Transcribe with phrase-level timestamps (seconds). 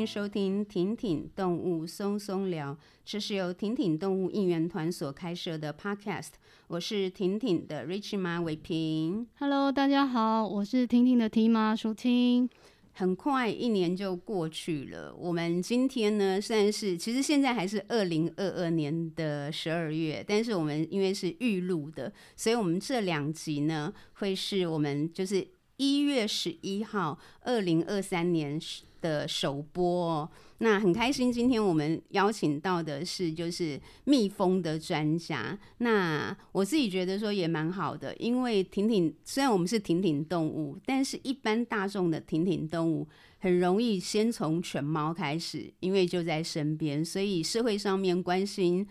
[0.00, 6.30] 迎收听婷婷动物松松聊，这是由婷婷动物应援团所开设的 Podcast。
[6.68, 9.26] 我是婷婷的 Rich 妈伟平。
[9.38, 12.48] Hello，大家好，我是婷婷的 T 妈淑清。
[12.92, 25.46] 很快一年就过去了，我们今天呢算是，其实现在还是二零二二年的十二月，但是我们因为是预录的，所以我们这两集呢会是我们就是
[25.80, 28.60] 一月十一号二零二三年
[29.00, 30.28] 的首播哦。
[30.58, 35.58] 那很开心，今天我们邀请到的是就是蜜蜂的专家。
[35.78, 43.08] 那我自己觉得说也蛮好的，因为挺挺虽然我们是挺挺动物，但是一般大众的挺挺动物
[43.38, 48.86] 很容易先从犬猫开始，因为就在身边，所以社会上面关心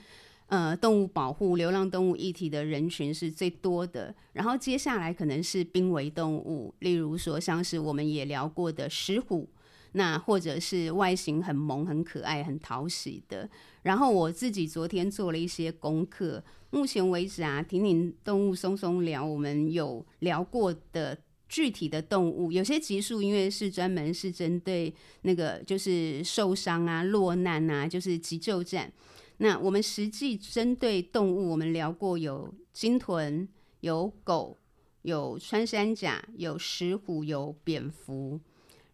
[0.49, 4.13] 呃动物保护、流浪动物议题的人群是最多的。
[4.33, 9.47] 然后接下来可能是濒危动物，例如说像是我们也聊过的石虎。
[9.93, 13.49] 那或者是外形很萌、很可爱、很讨喜的。
[13.81, 28.93] 然后我自己昨天做了一些功课，目前为止啊，挺挺动物松松聊，我们有聊过的具体的动物，有些集数因为是专门是针对那个就是受伤啊、落难啊，就是急救站。
[29.41, 33.47] 那我们实际针对动物，我们聊过有鲸豚、
[33.79, 34.57] 有狗、
[35.01, 38.39] 有穿山甲、有石虎、有蝙蝠。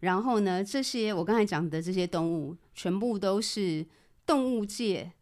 [0.00, 3.84] 然后呢，这些我刚才讲的这些动物，全部都是
[4.24, 5.12] 动物界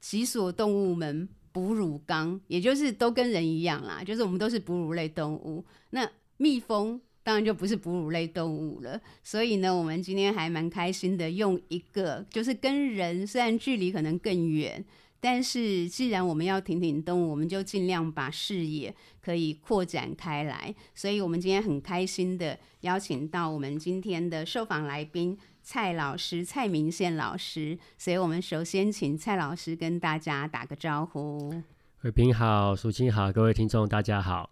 [0.00, 5.64] 脊索动物门哺乳纲，也就是都跟人一样啦，就是我们都是哺乳类动物。
[5.90, 9.00] 那蜜蜂当然就不是哺乳类动物了。
[9.22, 14.84] 所以呢，我们今天还蛮开心的，用一个就是跟人虽然距离可能更远。
[15.24, 20.74] 但是，既然我们要挺挺动物，我们就尽量把视野可以扩展开来。
[20.96, 27.78] 所以，我们今天很开心的邀请到我们今天的受访来宾蔡老师蔡明宪老师。
[27.96, 31.62] 所以我们首先请蔡老师跟大家打个招呼。
[32.00, 34.50] 伟平好，淑清好，各位听众大家好。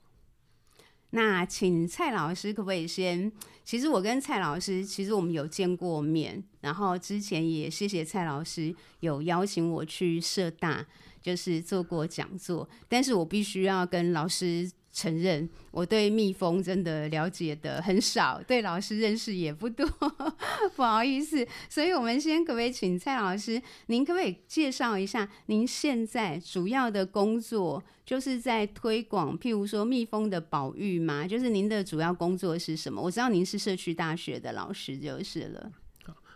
[1.10, 3.31] 那请蔡老师可不可以先？
[3.65, 10.87] 其实我跟蔡老师，其实我们有见过面，然后之前也谢谢蔡老师有邀请我去社大，
[11.22, 14.71] 就是做过讲座，但是我必须要跟老师。
[14.93, 19.87] 承认我对蜜蜂真的了解的很少，对老师认识也不多，
[20.75, 21.47] 不好意思。
[21.69, 31.25] 所以，我们先可不可以请蔡老师，您可不可以介绍一下您现在主要的工作，就是在推广，譬如说蜜蜂的保育吗？
[31.27, 33.01] 就是您的主要工作是什么？
[33.01, 35.71] 我知道您是社区大学的老师就是了。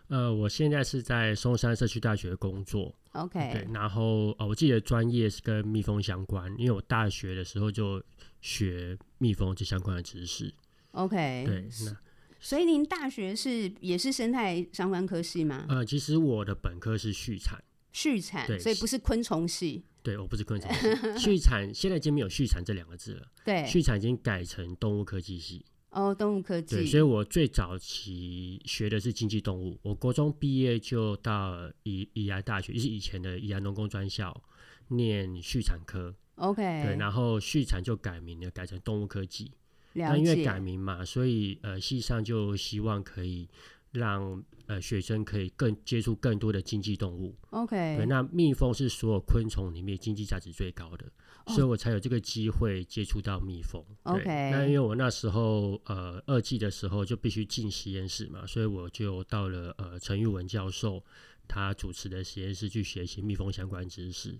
[0.09, 2.95] 呃，我现在是在松山社区大学工作。
[3.13, 8.01] OK，对，然后呃，我自己的专业是跟蜜蜂相关，因为我大学的时候就。
[8.45, 10.53] 学蜜蜂这相关的知识
[10.91, 11.97] ，OK，对，那
[12.39, 15.65] 所以您大学是也是生态相关科系吗？
[15.71, 19.83] 呃，其实我的本科是畜产，畜产，对，所以不是昆虫系。
[20.03, 25.65] 对，我不是昆虫系，畜产现在已经没有畜产这两个字了， 对，畜产已经改成动物科技系。
[25.89, 34.39] 哦，动物科技，对，所以我最早期学的是经济动物，我国中毕业就到宜宜兰大学，就是以前的宜兰农工专校
[34.89, 36.15] 念畜产科。
[36.37, 39.53] OK，对，然后畜产就改名了，改成动物科技。
[39.93, 43.49] 那因为改名嘛，所以呃，系上就希望可以
[43.93, 47.33] 让呃学生可以更接触更多的经济动物。
[47.51, 51.07] OK，对，那蜜蜂是所有昆虫里面经济价值最高的
[51.45, 51.55] ，oh.
[51.55, 53.81] 所以我才有这个机会接触到蜜蜂。
[54.03, 61.01] OK，那因为我那时候呃二季的时候就必须进实验室嘛，所以我就到了呃陈玉文教授
[61.47, 64.37] 他主持的实验室去学习蜜蜂相关知识。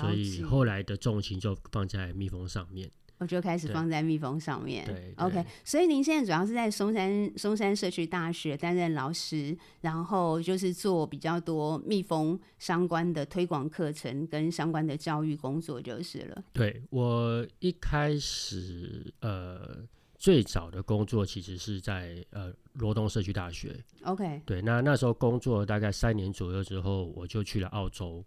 [0.00, 4.84] 所以后来的重心就放在蜜蜂上面，我就开始放在蜜蜂上面。
[4.86, 5.44] 对，OK。
[5.64, 16.44] 所以您现在主要是在松山松山社区大学担任老师，然后就是做比较多蜜蜂相关的推广课程跟相关的教育工作就是了。
[16.52, 19.78] 对，我一开始呃
[20.18, 23.78] 最早的工作其实是在呃罗东社区大学。
[24.04, 24.40] OK。
[24.46, 28.24] 对，那那时候工作大概三年左右之后，我就去了澳洲。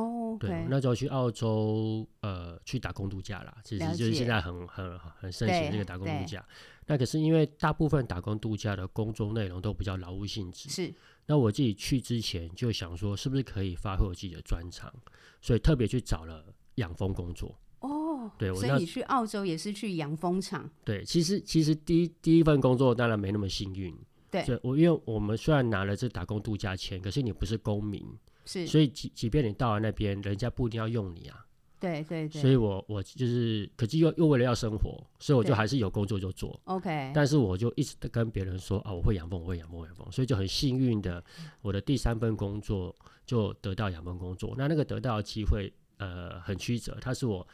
[0.00, 6.44] 哦、okay，对，那时候去澳洲，呃，去打工度假啦，其实就是现在很很很盛行这个打工度假。
[6.86, 10.92] 那可是因为大部分打工度假的工作内容都比较劳务性质，是。
[11.26, 14.92] 那我自己去之前就想说，是不是可以发挥我自己的专长，
[15.40, 16.44] 所以特别去找了
[16.76, 17.54] 养蜂工作。
[17.80, 20.68] 哦，对，所以你去澳洲也是去养蜂场？
[20.84, 23.96] 对，其实其实第一第一份工作当然没那么幸运。
[24.30, 28.04] 对，我因为我们虽然拿了这打工度假签，可是你不是公民。
[28.50, 31.46] 是，所以即即便你到了那边，人家不一定要用你啊。
[31.78, 32.42] 对对对。
[32.42, 36.60] 所以我我就是，可是又又为了要生活，所以我就还是有工作就做。
[36.64, 37.12] OK。
[37.14, 40.10] 但是我就一直跟别人说啊，我会养蜂，我会养蜂，养蜂。
[40.10, 41.22] 所以就很幸运的，
[41.62, 42.92] 我的第三份工作
[43.24, 44.52] 就得到养蜂工作。
[44.58, 46.98] 那那个得到的机会，呃，很曲折。
[47.00, 47.46] 他是我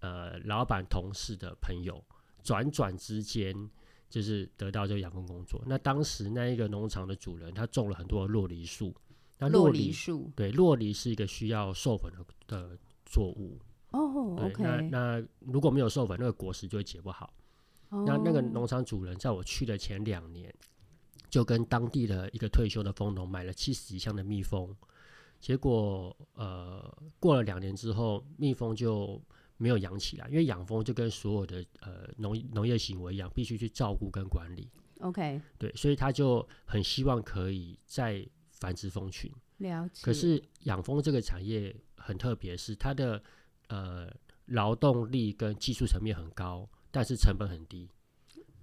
[0.00, 2.02] 呃老板同事的朋友，
[2.42, 3.70] 转转之间。
[4.10, 5.62] 就是得到这个养蜂工作。
[5.64, 8.92] 那当时那一个农场的主人，他种了很多酪梨树。
[9.40, 13.58] 那洛梨树，对，洛梨是一个需要授粉的的作物。
[13.90, 14.62] 哦，OK。
[14.62, 17.32] 那那如果没有授粉，那个果实就会结不好。
[17.88, 18.06] Oh.
[18.06, 20.54] 那那个农场主人在我去的前两年，
[21.28, 24.72] 就跟当地的一个退休的蜂农买了七十几箱的蜜蜂。
[25.40, 29.20] 结果呃，过了两年之后，蜜蜂就。
[29.62, 34.66] 没有养起来，因为养蜂就跟所有的呃农农业行为一样，必须去照顾跟管理。
[35.00, 38.26] OK，对，所以他就很希望可以再
[38.60, 39.28] 繁殖蜂群。
[39.56, 40.00] 了解。
[40.04, 43.20] 可是养蜂这个产业很特别，是它的
[43.68, 44.08] 呃
[44.46, 47.88] 劳动力跟技术层面很高，但是成本很低。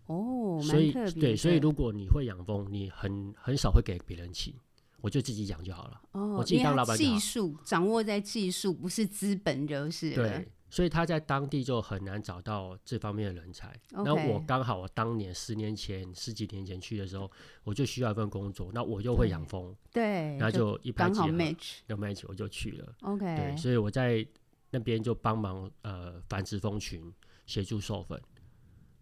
[0.05, 4.53] 哦，所以对，所以如果你会养蜂，你很很少会给别人请，
[5.01, 6.01] 我就自己养就好了。
[6.13, 6.97] 哦，我自己当老板。
[6.97, 10.15] 技术掌握在技术，不是资本就是。
[10.15, 10.47] 对。
[10.69, 13.73] 所以他在当地就很难找到这方面的人才。
[13.91, 17.31] 那我刚好，我当年十年前、十几年前去的时候，
[17.63, 18.69] 我就需要一份工作。
[18.73, 22.93] 那我又会养蜂，对，那就一拍即合，match，有 match，我就去了。
[23.01, 24.25] OK，对，所以我在
[24.69, 27.13] 那边就帮忙呃繁殖蜂群，
[27.45, 28.21] 协助授粉。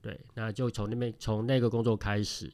[0.01, 2.51] 对，那就从那边从那个工作开始，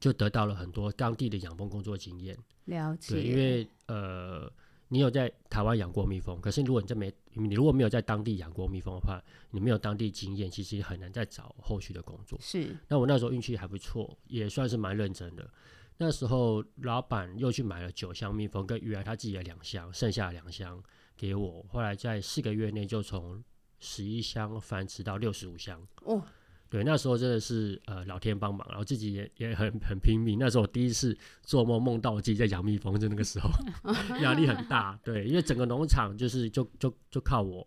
[0.00, 2.36] 就得到了很多当地的养蜂工作经验。
[2.64, 4.50] 了解，对，因为呃。
[4.90, 12.38] 你有在台湾养过蜜蜂，可是如果你这没你如果没有在当地养过蜜蜂的话，你没有当地经验，其实很难再找后续的工作。
[12.42, 12.76] 是。
[12.88, 15.48] 那我那时候运气还不错，也算是蛮认真的。
[15.96, 20.82] 那时候老板又去买了九箱蜜蜂，跟原来他自己的两箱，剩下两箱
[21.16, 21.64] 给我。
[21.70, 23.42] 后来在四个月内就从
[23.80, 25.80] 十一箱繁殖到六十五箱。
[26.02, 26.22] 哦。
[26.70, 30.38] 对，那时候真的是呃老天帮忙，然后自己也也很很拼命。
[30.38, 33.48] 那时候我第一次做梦梦到我自己在养蜜蜂，就那个时候
[34.20, 34.98] 压力很大。
[35.02, 37.66] 对，因为整个农场就是就就就靠我，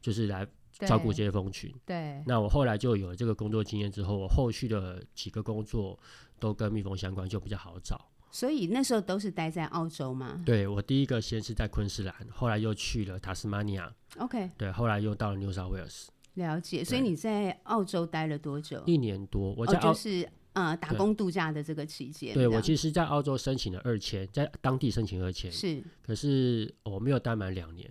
[0.00, 1.74] 就是来照顾这些蜂群。
[1.84, 2.22] 对。
[2.26, 5.98] 那我后来就有了这个工作经验之后，我后续的几个工作
[6.38, 8.08] 都跟蜜蜂相关，就比较好找。
[8.30, 10.42] 所以那时候都是待在澳洲吗？
[10.44, 13.92] 对，我第一个先是在昆士兰，后来又去了塔斯马尼亚。
[14.18, 14.50] OK。
[14.56, 16.08] 对，后来又到了 New South Wales。
[16.38, 18.80] 了解，所以你在澳洲待了多久？
[18.86, 22.32] 一年多，我在澳、哦、就是呃打工度假的这个期间。
[22.32, 27.90] 对，我其实，在澳洲申请了二签，在当地申请二签是，可是我没有待满两年，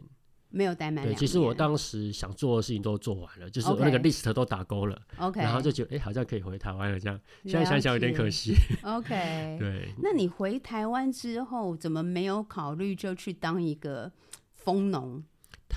[0.49, 1.05] 没有待满。
[1.05, 7.19] 对，其实我当时想做的事情都做完了，就是我那个 list 都打勾了，OK，然后就觉得哎、欸，好像可以回台湾了，这样。
[7.43, 8.53] 现在想想有点可惜。
[8.83, 9.93] OK， 对。
[10.01, 14.09] 那你回台湾之后，怎么没有考虑就去当一个
[14.55, 15.21] 蜂农？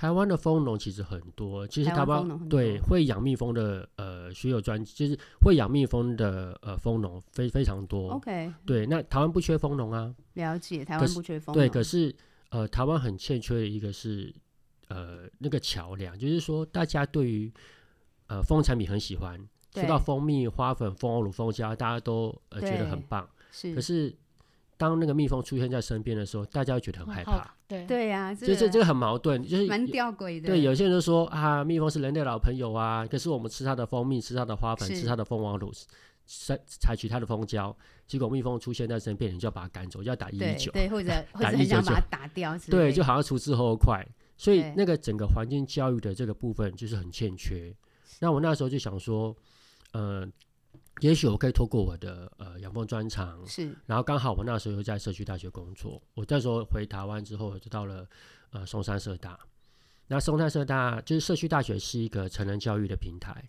[0.00, 8.12] 台湾的蜂农其实很多，其实台湾对会养蜜蜂的呃学有专，就是会养蜜蜂的呃蜂农非非常多。
[8.12, 10.14] OK，对，那台湾不缺蜂农啊。
[10.32, 11.62] 了解，台湾不缺蜂农。
[11.62, 12.16] 对，可是
[12.48, 14.34] 呃台湾很欠缺的一个是
[14.88, 17.52] 呃那个桥梁，就是说大家对于
[18.28, 19.38] 呃蜂产品很喜欢，
[19.74, 23.28] 说到蜂蜜、花粉、蜂王乳、蜂胶，大家都呃觉得很棒。
[23.52, 24.16] 是，可是。
[24.80, 27.36] 当那个蜜蜂出现在身边的时候，大家会觉得很害怕。
[27.36, 30.46] 哦、对对呀、啊，这这这个很矛盾，就是蛮吊诡的。
[30.48, 35.70] 对，有些人都说啊，蜜蜂是人类老朋友啊，可是我们吃它的蜂蜜，吃它的花粉，吃它的蜂王乳，
[36.24, 44.02] 采采取它的蜂胶，结果蜜蜂出现在身边，你就要把它赶走，就要打一一九，对，或者或者很想把它打掉，对，就好像除之后快。
[44.38, 47.70] 所以那个整个环境教育的这个部分就是很欠缺。
[48.18, 49.36] 那我那时候就想说，
[49.92, 50.26] 呃。
[51.00, 56.00] 也许我可以透过我的呃养蜂专长，是，然后刚好我那时候又在社区大学工作。
[56.14, 58.06] 我那时候回台湾之后，就到了
[58.50, 59.38] 呃松山社大。
[60.08, 63.48] 那松山社大就是社区大学是一个成人教育的平台。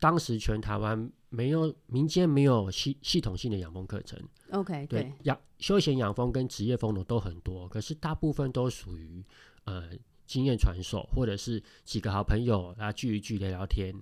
[0.00, 4.20] 当时全台湾没有民间没有系系统性的养蜂课程。
[4.50, 9.24] OK，对，养休闲养蜂跟职业蜂农都很多，可是大部分都属于
[9.64, 9.90] 呃
[10.26, 13.94] 经验传授，或者是几个好朋友啊聚一聚聊聊天。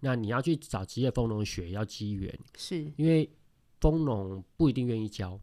[0.00, 3.28] 那你要去找职业蜂农学，要机缘，是因为
[3.80, 5.40] 蜂农不一定愿意教。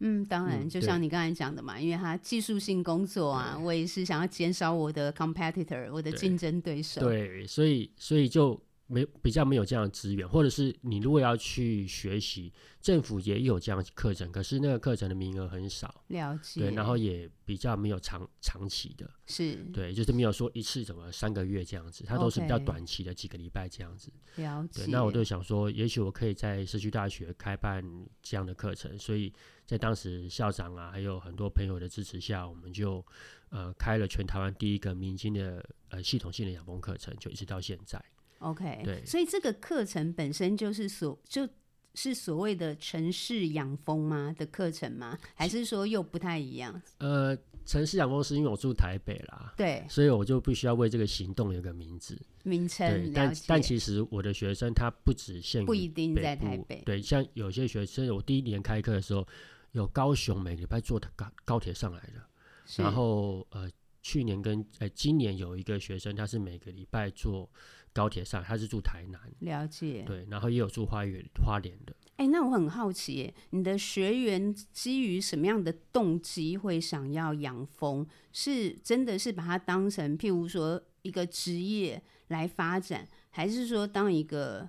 [0.00, 7.00] 嗯，当然，就像你刚才讲的嘛，嗯，因为他技术性工作啊，我也是想要减少我的 competitor，我的竞争对手。
[7.00, 24.84] 对，所以所以就没比较没有这样的资源，或者是你如果要去学习，政府也有这样的课程，可是那个课程的名额很少，了解，对，然后也比较没有长长期的，是对，就是没有说一次怎么三个月这样子，它都是比较短期的几个礼拜这样子，了解。
[24.84, 27.82] 对，那我就想说，也许我可以在社区大学开办
[28.22, 29.32] 这样的课程，所以
[29.64, 33.04] 在当时校长啊，还有很多朋友的支持下，我们就
[33.48, 38.00] 呃开了全台湾第一个民间的呃系统性的养蜂课程，就一直到现在。
[38.46, 41.48] OK，对，所以这个课程本身就是所就
[41.94, 45.18] 是所谓的城市养蜂吗的课程吗？
[45.34, 46.80] 还是说又不太一样？
[46.98, 52.88] 呃，城市养蜂是因为我住台北啦，对，所以我就必须要为这个行动有个名字名称。
[52.88, 59.26] 对，但但其实我的学生他不只限于不一定在台北，对，像有些学生，我第一年开课的时候，
[59.72, 63.68] 有高雄每个礼拜坐高高铁上来的，然后呃，
[64.02, 67.50] 去年跟呃今年有一个学生，他是每个礼拜坐。
[67.96, 70.04] 高铁上，他是住台南，了解。
[70.06, 71.96] 对，然后也有住花园花莲的。
[72.16, 78.06] 哎、欸，那我很好奇，你的学员基于什么样的动机会想要养蜂？
[78.32, 84.68] 是真的是把它当成譬如说一个职业来发展，还是说当一个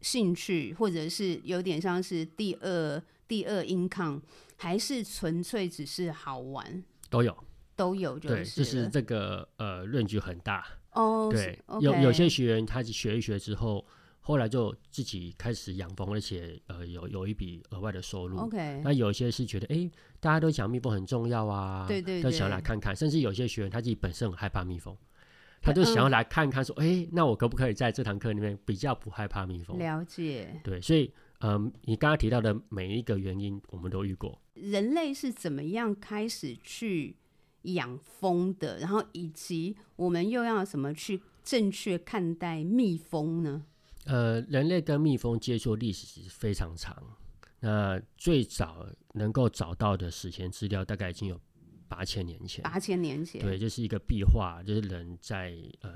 [0.00, 4.20] 兴趣，或者是有点像是第二第二 income，
[4.56, 6.82] 还是纯粹只是好玩？
[7.10, 7.36] 都有，
[7.76, 10.66] 都有就是，对，就是这个呃，range 很大。
[10.92, 11.80] 哦、oh，对，okay.
[11.80, 13.84] 有有些学员他学一学之后，
[14.20, 18.38] 后来就自己开始养蜂，而且呃有有一笔额外的收入。
[18.38, 22.96] OK，那有些是觉得哎、欸，大家都讲蜜蜂很重要啊，对对对，都想要来看看。
[22.96, 24.96] 甚至有些学员他自己本身很害怕蜜蜂，
[25.60, 29.78] 他就想要来看看，说哎、嗯欸，那我可不可以在这堂课里面比较不害怕蜜蜂？
[29.78, 30.60] 了解。
[30.64, 34.40] 对，所以嗯、呃，你刚刚提到的每一个原因，我们都遇过。
[34.54, 37.17] 人类是怎么样开始去？
[37.62, 43.64] 养蜂的，然后以及我们又要怎么去正确看待蜜蜂呢？
[44.04, 46.96] 呃，人类跟蜜蜂接触历史非常长，
[47.60, 51.38] 那最早能够找到的史前资料大概已经有
[51.88, 52.62] 八千年前。
[52.62, 55.94] 八千年前，对，就是一个壁画，就是人在呃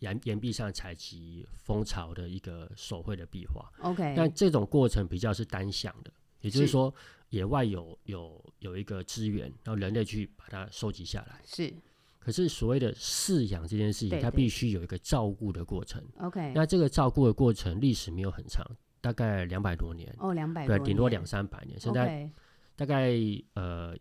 [0.00, 3.70] 岩岩壁上采集蜂巢的一个手绘的壁画。
[3.88, 6.92] OK，但这种过程比较是单向的，也就是说。
[7.30, 11.40] 野外有有有一个资源，然后人类去把它收集下来。
[11.44, 11.72] 是，
[12.20, 16.02] 可是所谓的饲养这件事情，对对，它必须有一个照顾的过程。
[16.18, 18.64] OK，那这个照顾的过程历史没有很长，
[19.00, 20.14] 大概两百多年。
[20.18, 21.78] 哦，两百对，顶多两三百年。
[21.80, 22.30] 现在、
[22.76, 23.12] 大概
[23.54, 23.96] 呃，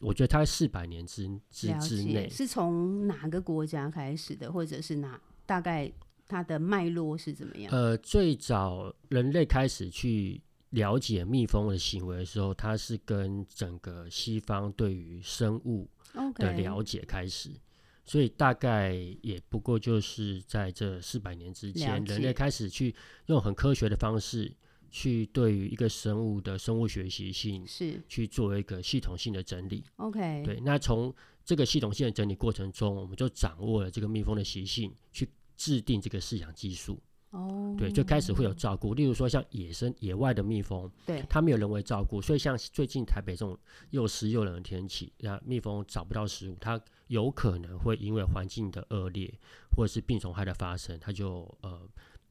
[0.00, 2.28] 我觉得它四百年之之之内。
[2.28, 5.90] 是从哪个国家开始的，或者是哪大概
[6.26, 7.72] 它的脉络是怎么样？
[7.72, 10.42] 呃，最早人类开始去。
[10.72, 15.88] 了解蜜蜂的行为的时候，它是跟整个西方对于生物
[16.34, 17.58] 的了解开始，okay.
[18.04, 22.94] 所以大概也不过就是在这四百年之间，人类开始去
[23.26, 24.50] 用很科学的方式
[24.90, 29.84] 去对于一个生物的生物学习性是去做一个系统性的整理。
[29.96, 31.14] OK，对，那从
[31.44, 36.98] 这个系统性的整理过程中，我们就掌握了这个蜜蜂的习性，去制定这个饲养技术。
[37.32, 38.92] 哦、oh，对，就开始会有照顾。
[38.92, 43.58] 例如说，像野生野外的蜜蜂，对，它没有人为照顾，所以像最近台北这种
[43.90, 49.32] 又湿又冷的天气，那蜜蜂找不到食物，它有可能会因为环境的恶劣
[49.74, 51.80] 或者是病虫害的发生，它就呃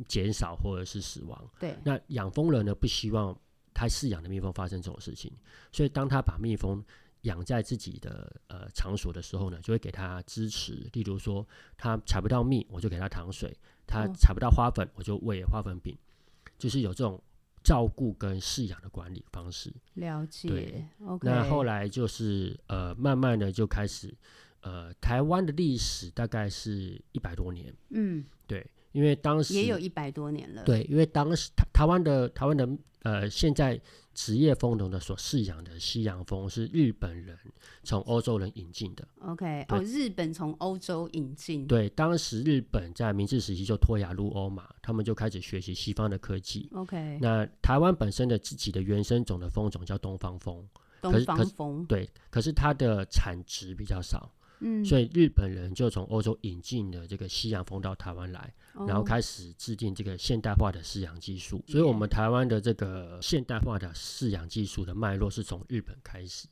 [0.07, 1.49] 减少或者是死亡。
[1.59, 3.35] 对，那养蜂人呢，不希望
[3.73, 5.31] 他饲养的蜜蜂发生这种事情，
[5.71, 6.83] 所以当他把蜜蜂
[7.21, 10.87] 养在自己的呃场所的时候呢，就会给他支持。
[10.93, 13.55] 例如说，他采不到蜜，我就给他糖水。
[13.91, 15.97] 他采不到花粉，我就喂花粉饼，
[16.57, 17.21] 就是有这种
[17.61, 19.69] 照顾跟饲养的管理方式。
[19.95, 20.87] 了解。
[21.01, 21.19] ，okay.
[21.23, 24.13] 那后来就是呃，慢慢的就开始
[24.61, 27.73] 呃，台湾的历史大概是一百多年。
[27.89, 30.63] 嗯，对，因为当时也有一百多年了。
[30.63, 32.67] 对，因为当时台台湾的台湾的
[33.03, 33.79] 呃，现在。
[34.13, 37.33] 职业蜂农的所饲养的西洋蜂是日本人
[37.81, 39.07] 从欧洲人引进的。
[39.21, 41.65] OK，哦，日本从欧洲引进。
[41.65, 46.69] 对，当时日本在明治时期就脱亚入欧嘛，他们就开始学习西方的科技。
[46.73, 50.61] OK，那台湾本身的自己的原生种的蜂种叫东方蜂，
[51.01, 51.85] 东方蜂。
[51.85, 54.29] 对，可是它的产值比较少。
[54.61, 61.63] 嗯，所以日本人就从欧洲引进了这个西洋蜂到台湾来，哦，然后开始制定这个现代化的饲养技术。
[61.67, 66.47] 所以，我们台湾的这个现代化的饲养技术的脉络是从日本开始。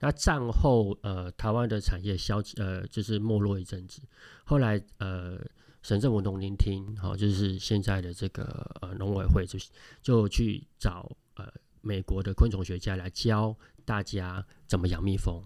[0.00, 4.00] 那战后，呃，台湾的产业消呃，就是没落一阵子。
[4.44, 5.38] 后来，呃，
[5.82, 8.44] 省政府农林厅，好，就是现在的这个
[8.80, 9.58] 呃农委会，就
[10.00, 11.46] 就去找呃
[11.82, 15.44] 美国的昆虫学家来教大家怎么养蜜蜂。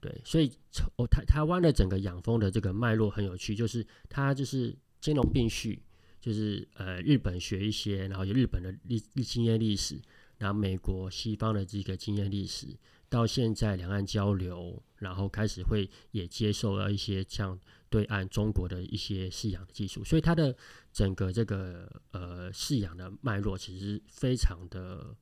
[0.00, 5.82] 对，所以从台台湾的整个养蜂的这个脉络很有趣，就是它就是兼容并蓄，
[6.20, 10.00] 就是呃日本学一些，然后有日本的历经验历史，
[10.38, 12.66] 然后美国西方的这个经验历史，
[13.08, 20.54] 到现在两岸交流，然后开始会也接受了一些像对岸中国的一些饲养的技术，所以它的
[20.92, 25.16] 整个这个呃饲养的脉络其实非常的。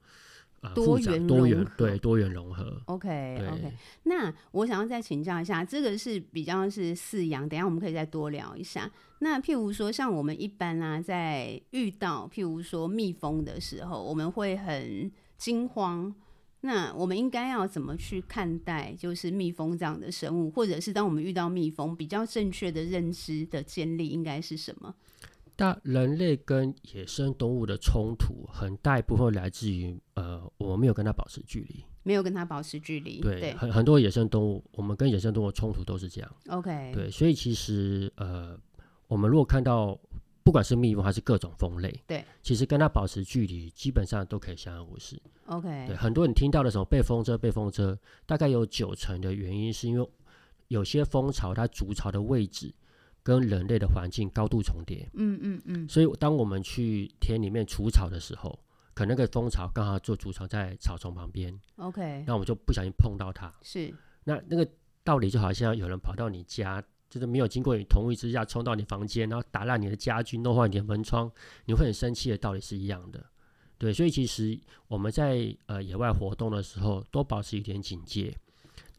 [0.75, 2.81] 多元多元对多元融合。
[2.87, 3.73] OK OK，
[4.05, 8.91] 那我想要再请教一下，这个是比较是饲养，等一下我们可以再多聊一下。
[9.19, 16.15] 那譬如说，像我们一般啊，在遇到譬如说蜜蜂的时候，我们会很惊慌。
[16.61, 24.95] 那我们应该要怎么去看待，就是蜜蜂这样的生物，或者是当我们遇到蜜蜂，比较正确的认知的建立应该是什么？
[25.57, 33.21] 但人类跟野生动物的冲突，很大一部分来自于，呃，我们没有跟它保持距离，没有跟它保持距离。
[33.21, 36.37] 对，对很很多野生动物，我们跟野生动物冲突都是这样。
[36.49, 38.59] OK，对，所以其实，呃，
[39.07, 39.97] 我们如果看到
[40.43, 45.17] 不管是蜜蜂还是各种蜂类，对，其实跟它保持距离，基本上都可以相安无事。
[45.47, 47.97] OK，对，很多人听到的时候被蜂蛰被蜂蛰，
[48.27, 50.09] 大概有九成的原因是因为
[50.67, 52.75] 有些蜂巢它筑巢的位置。
[53.25, 58.57] 跟人类的环境高度重叠，嗯嗯嗯，所以当我们去田里面除草的时候，
[58.93, 63.93] 可能那个蜂巢刚好做筑巢在草丛旁边，OK，那我们就不小心碰到它，是，
[64.25, 64.69] 那那个
[65.03, 71.33] 道理就好像有人跑到你家，就是没有经过你同意之下冲到你房间，然后打烂你的家具，弄坏你的门窗，
[71.65, 73.25] 你会很生气的道理是一样的，
[73.79, 78.37] 对，所以其实我们在呃野外活动的时候，多保持一点警戒，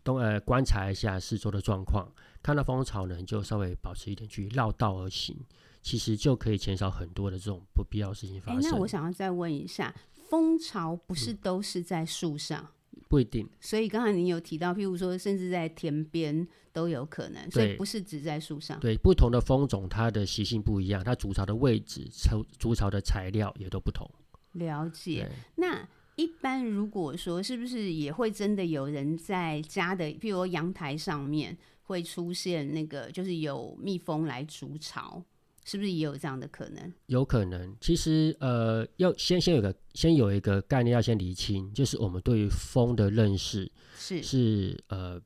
[0.05, 2.07] 都呃观察一下四周的状况。
[2.43, 5.35] 看到蜂巢呢，就稍微保持一点距离，绕道而行，
[5.81, 8.62] 其实就可以减少很多的这种不必要的事情发生。
[8.62, 9.93] 欸，那我想要再问一下，
[10.29, 12.67] 蜂巢不是都是在树上？
[12.91, 13.50] 嗯，不一定。
[13.59, 18.79] 所以刚才你有提到，譬如说，甚至在田边都有可能，所以不是只在树上。
[18.79, 24.07] 对，不同的蜂种，它的习性不一样，它筑巢的位置、筑筑巢的材料也都不同。
[24.51, 25.29] 了解。
[25.55, 25.85] 那
[26.15, 31.57] 一般如果说，是不是也会真的有人在家的，譬如阳台上面？
[31.88, 35.24] 会出现那个，就是有蜜蜂来筑巢，
[35.63, 36.91] 是不是也有这样的可能？
[37.05, 37.77] 有可能。
[37.79, 45.22] 其实，呃，要先先有个先有一个概念要先厘清，就是我们对于蜂的认识是是呃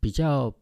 [0.00, 0.52] 比较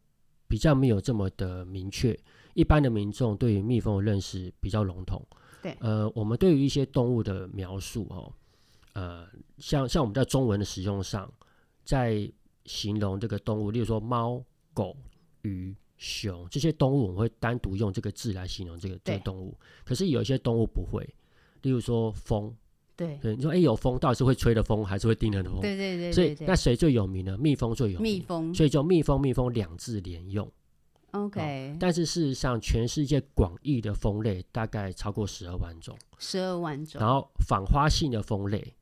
[0.46, 2.14] 比较没有这么的明确。
[2.52, 5.26] 一般的民众对于蜜蜂的认识比较笼统。
[5.62, 8.30] 对，呃，我们对于一些动物的描述哦，
[8.92, 9.26] 呃，
[9.58, 11.32] 像像我们在中文的使用上，
[11.84, 12.30] 在
[12.64, 14.96] 形容这个动物，例如说猫、狗。
[15.42, 19.56] 鱼、熊这些动物，我们会单独用这个字来形容这个这个动物。
[19.86, 21.02] 可是有一些动物不会，
[21.62, 22.54] 例如说风。
[22.94, 25.62] 对，对，你说哎，有风，到底是会吹的风，还是会叮人的风？
[25.62, 26.12] 对对对，对。
[26.12, 27.38] 所以那谁最有名呢？
[27.38, 28.02] 蜜蜂最有名。
[28.02, 28.54] 蜜蜂。
[28.54, 30.46] 所以就蜜蜂，蜜蜂两字连用。
[31.12, 31.74] OK。
[31.80, 35.96] 但是事实上，全世界广义的蜂类大概超过十二万种。
[36.18, 37.00] 十二万种。
[37.00, 38.74] 然后访花性的蜂类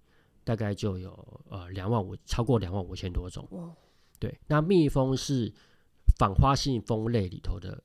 [0.48, 3.46] 大概就有呃两万五，超过两万五千多种。
[3.50, 3.70] 哇。
[4.18, 5.52] 对，那蜜蜂是。
[6.16, 7.80] 访花性蜂类里头的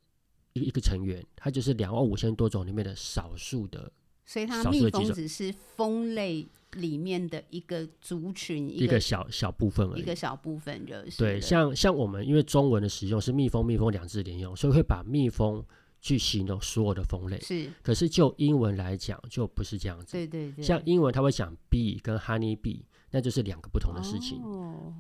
[0.54, 3.92] 一一个成员，它就是两万五千多种里面的少数的，
[4.26, 11.20] 所以它蜜蜂只是蜂类里面的一个族群，一个小小部分而已，一个小部分就是。
[11.20, 15.64] 对，像像我们因为中文的使用是蜜蜂，蜜蜂两字连用，所以会把蜜蜂
[16.04, 17.40] 去形容所有的蜂类。
[17.40, 20.12] 是，可是就英文来讲就不是这样子。
[20.12, 22.82] 对对对，像英文它会讲 bee 跟 honey bee。
[23.16, 24.40] 那就是两个不同的事情。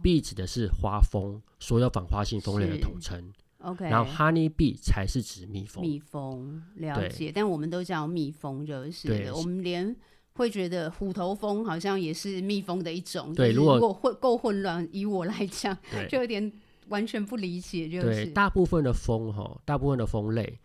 [0.03, 0.23] bee、oh.
[0.23, 3.33] 指的是花蜂，所有访花性蜂类的统称。
[3.57, 5.83] OK，然后 honey bee 才是指蜜蜂。
[5.83, 9.17] 蜜蜂了解，但我们都叫蜜蜂就是的。
[9.17, 9.95] 对，我们连
[10.33, 13.33] 会觉得虎头蜂好像也是蜜蜂的一种。
[13.33, 15.75] 对，如果混够混乱，以我来讲，
[16.07, 16.53] 就有点
[16.89, 17.89] 完全不理解。
[17.89, 20.59] 就是对大部分的蜂哈，大部分的蜂类，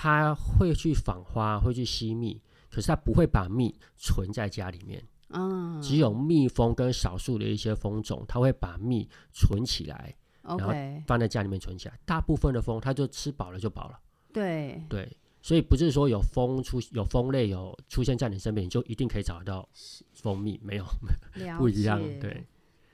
[0.00, 5.02] 它会去访花，会去吸蜜，可是它不会把蜜存在家里面。
[5.30, 10.58] 嗯，只有蜜蜂跟少数的一些蜂种，它会把蜜存起来，okay.
[10.60, 11.98] 然后放在家里面存起来。
[12.06, 13.98] 大部分的蜂，它就吃饱了就饱了。
[14.32, 19.68] 对对，所以不是说有蜂出有蜂类有出现在你身边，你就一定可以找得到
[20.14, 20.84] 蜂蜜，没有，
[21.58, 22.00] 不一样。
[22.20, 22.46] 对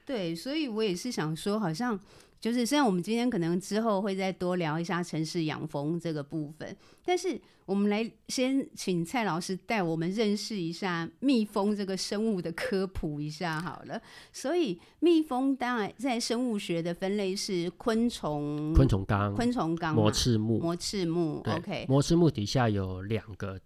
[0.07, 2.01] 对，所以我也是想说，好像。
[2.45, 13.99] 就是虽然我们今天可能之后会再多聊一下城市养蜂这个部分，但是我们来先请蔡老师带我们认识一下蜜蜂这个生物的科普一下好了。
[14.31, 21.43] 所以蜜蜂当然在生物学的分类是昆虫，昆虫纲，昆虫纲，膜翅目，膜翅目。
[21.47, 23.59] OK，膜翅目底下有两个，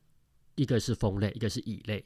[0.55, 2.05] 一个是蜂类，一个是蚁类。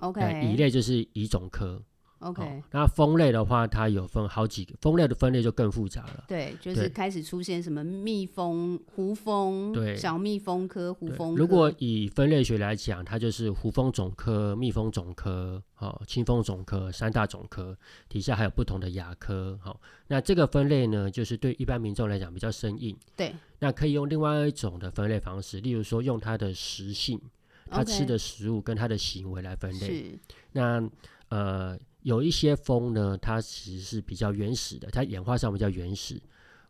[0.00, 1.82] OK，蚁类就是蚁种科。
[2.22, 6.24] OK，哦、那蜂类的话，它有分好几个，蜂类的分类就更复杂了。
[6.28, 11.40] 对，就是开始出现什么蜜蜂、胡蜂，对，小蜜蜂科、胡蜂科。
[11.40, 17.76] 如果以分类学来讲，它就是胡蜂总科、蜜蜂总科、哦，青蜂总科三大总科，
[18.08, 19.58] 底下还有不同的亚科。
[19.60, 22.96] 好、哦，那这个分类呢，就是对一般民众来讲比较生硬。
[23.16, 27.20] 对，那可以用另外一种的分类方式，例如说用它的食性，
[27.68, 29.86] 它吃的食物跟它的行为来分类。
[29.86, 30.18] 是，
[30.52, 30.88] 那
[31.30, 31.76] 呃。
[32.02, 36.20] 有一些蜂呢，它其实是比较原始的，它演化上比较原始，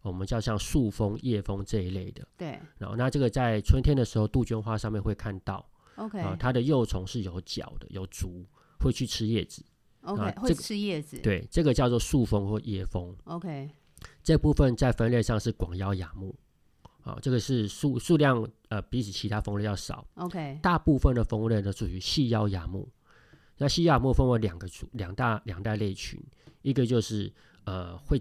[0.03, 2.27] 我们叫像树蜂、叶蜂这一类的。
[2.37, 2.59] 对。
[2.79, 5.67] 然后，那这个在春天的时候，杜鹃花上面会看到。
[5.97, 6.19] OK。
[6.21, 8.45] 啊，它的幼虫是有脚的，有足，
[8.79, 9.65] 会去吃叶子。
[10.03, 10.33] OK、啊。
[10.41, 11.19] 会吃叶子。
[11.21, 13.15] 对，这个叫做树蜂或叶蜂。
[13.25, 13.71] OK。
[14.23, 16.35] 这部分在分类上是广腰亚目。
[17.05, 20.07] 啊，这个是数数量呃比起其他蜂类要少。
[20.15, 20.59] OK。
[20.63, 22.89] 大部分的蜂类呢属于细腰亚目。
[23.63, 26.21] 那细亚目分为两个族，两大两大类群，
[26.63, 27.33] 一个就是
[27.65, 28.21] 呃会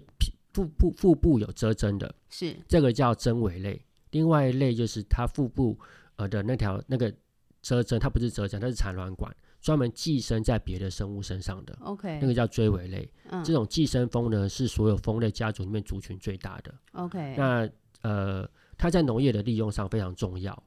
[0.52, 3.76] 腹部腹部有螫针的，是这个叫针尾类；
[4.12, 5.76] 另外一类就是它腹部
[6.14, 7.12] 呃的那条那个
[7.60, 11.76] 螫针，它不是螫针，它是产卵管，专门寄生在别的生物身上的。
[11.80, 13.12] OK，那个叫锥尾类。
[13.28, 16.72] 嗯，这种寄生蜂呢是所有蜂类家族里面族群最大的。
[16.92, 17.68] OK，那
[18.02, 20.62] 呃它在农业的利用上非常重要，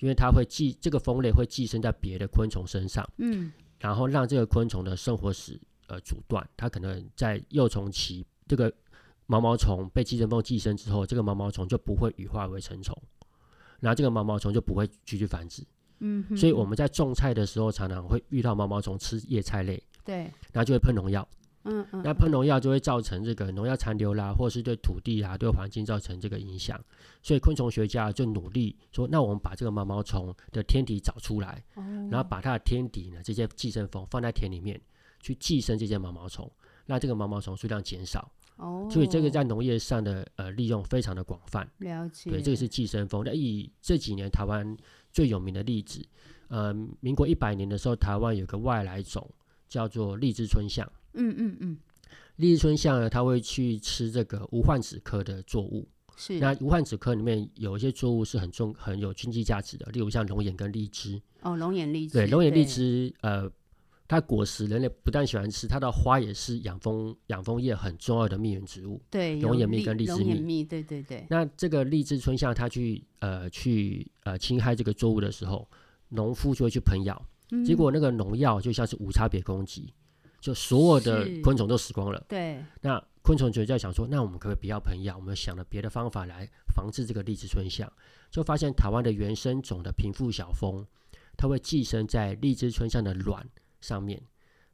[0.00, 3.08] 因为它会寄这个蜂类会寄生在别的昆虫身上。
[3.16, 3.50] 嗯。
[3.78, 8.72] 然后让这个昆虫的生活史呃阻断，它可能在幼虫期，这个
[9.26, 12.96] 毛毛虫被寄生蜂寄生之后，这个毛毛虫就不会羽化为成虫，
[13.80, 15.62] 然后这个毛毛虫就不会继续繁殖。
[16.00, 20.18] 嗯，所以我们在种菜的时候，常常会遇到毛毛虫吃叶菜类，对，
[20.52, 21.26] 然后就会喷农药。
[21.68, 26.78] 嗯嗯，那喷农药就会造成这个农药残留啦，或是对土地啊、对环境造成这个影响。
[27.22, 34.80] 所以昆虫学家就努力说，那我们把这个毛毛虫的天敌找出来，哦，然后把它的天敌呢，这些寄生蜂放在田里面
[35.20, 36.50] 去寄生这些毛毛虫，
[36.86, 38.30] 让这个毛毛虫数量减少。
[38.56, 41.68] 哦，所以这个在农业上的呃利用非常的广泛。
[41.78, 42.28] 了解。
[42.28, 43.22] 对，这个是寄生蜂。
[43.24, 44.76] 那以这几年台湾
[45.12, 46.04] 最有名的例子，
[46.48, 49.28] 呃，民国一百年的时候，台湾有个外来种
[49.68, 50.90] 叫做荔枝春象。
[51.14, 51.78] 嗯嗯嗯。
[52.36, 55.88] 荔枝春象呢，它会去吃这个无患子科的作物。
[56.16, 56.38] 是。
[56.38, 61.20] 那无患子科里面有一些作物是很重、很有经济价值的，例如像龙眼跟荔枝。
[61.42, 62.12] 哦，龙眼荔枝。
[62.12, 63.50] 对，龙眼荔枝，呃，
[64.06, 69.00] 它果实人类不但喜欢吃，它的花也是养蜂养蜂业很重要的蜜源植物。
[69.10, 70.40] 对，龙眼蜜跟荔枝蜜。
[70.40, 71.26] 蜜，对对对。
[71.28, 75.68] 那这个荔枝春象，它去呃去呃侵害这个作物的时候，
[76.08, 77.20] 农夫就会去喷药，
[77.50, 79.92] 嗯，结果那个农药就像是无差别攻击。
[80.40, 82.24] 就所有的昆虫都死光了。
[82.28, 82.64] 对。
[82.80, 85.16] 那昆虫就在想说，那我们可不可以不要喷药？
[85.16, 87.92] 我们想了别的方法来防治这个荔枝椿象。
[88.30, 90.86] 就发现台湾的原生种的平腹小蜂，
[91.36, 93.44] 它会寄生在荔枝椿象的卵
[93.80, 94.22] 上面。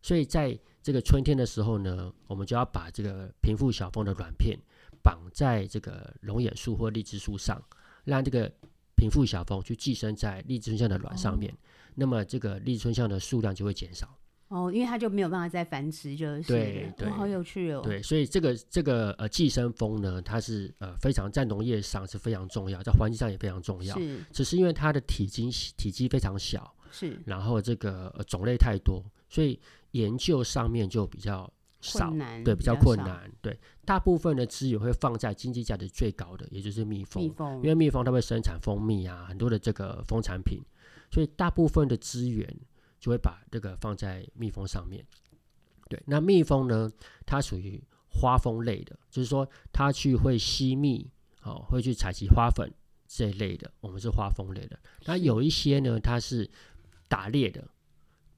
[0.03, 4.59] 所以在这个春天的时候呢，我们就要把这个平腹小蜂的卵片
[5.03, 7.63] 绑在这个龙眼树或荔枝树上，
[8.05, 8.53] 让这个
[8.97, 11.51] 平腹小蜂去寄生在荔枝椿象的卵上面。
[11.51, 11.57] 哦。
[11.95, 14.09] 那么这个立春象的数量就会减少。
[14.49, 17.81] 哦，因为它就没有办法再繁殖，就是对对、哦，好有趣哦。
[17.83, 23.97] 对，所以这个这个呃寄生蜂呢，它是呃非常在农业上是非常重要，在环境上也非常重要。
[23.97, 29.59] 是，只是因为它的体积体积非常小，是，然后这个、呃、种类太多，所以
[29.93, 32.13] 研究上面就比较少，
[32.45, 33.29] 对，比较困难。
[33.41, 40.61] 对，大部分的资源会放在经济价值最高的，也就是蜜蜂，蜜蜂，因为蜜蜂它会生产蜂蜜啊，很多的这个蜂产品，
[41.15, 42.55] 所以大部分的资源。
[43.01, 45.05] 就会把这个放在蜜蜂上面，
[45.91, 46.91] 对，那蜜蜂呢，
[47.27, 51.07] 它属于花蜂类的，就是说它去会吸蜜，
[51.43, 52.73] 哦，会去采集花粉
[53.07, 54.81] 这一类的，我们是花蜂类的。
[55.05, 56.51] 那有一些呢，它是
[57.07, 57.63] 打猎的，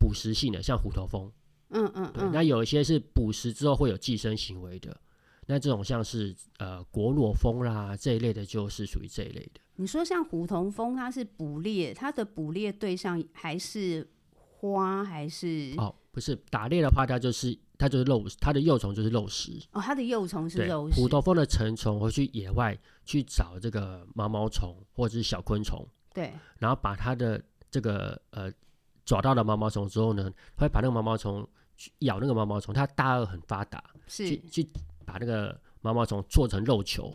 [0.00, 1.30] 捕食性的，像虎头蜂，
[1.68, 5.00] 嗯嗯，对，那有一些是捕食之后会有寄生行为的，
[5.46, 9.60] 那这种像是呃果裸蜂啦这一类的，就是属于这一类的。
[9.76, 14.06] 你说像虎头蜂，它是捕猎，它的捕猎对象还是？
[14.58, 20.98] 花还是哦，不是打猎的话，它就是它就是肉，它的幼虫就是肉食哦，它的幼虫是肉食。
[20.98, 28.50] 虎头蜂的成虫会去野外去找这个毛毛虫或者是小昆虫，对，然后把它的这个呃
[29.04, 31.46] 找到了毛毛虫之后呢，会把那个毛毛虫
[31.98, 34.68] 咬那个毛毛虫，它大颚很发达，是去去
[35.04, 37.14] 把那个毛毛虫做成肉球，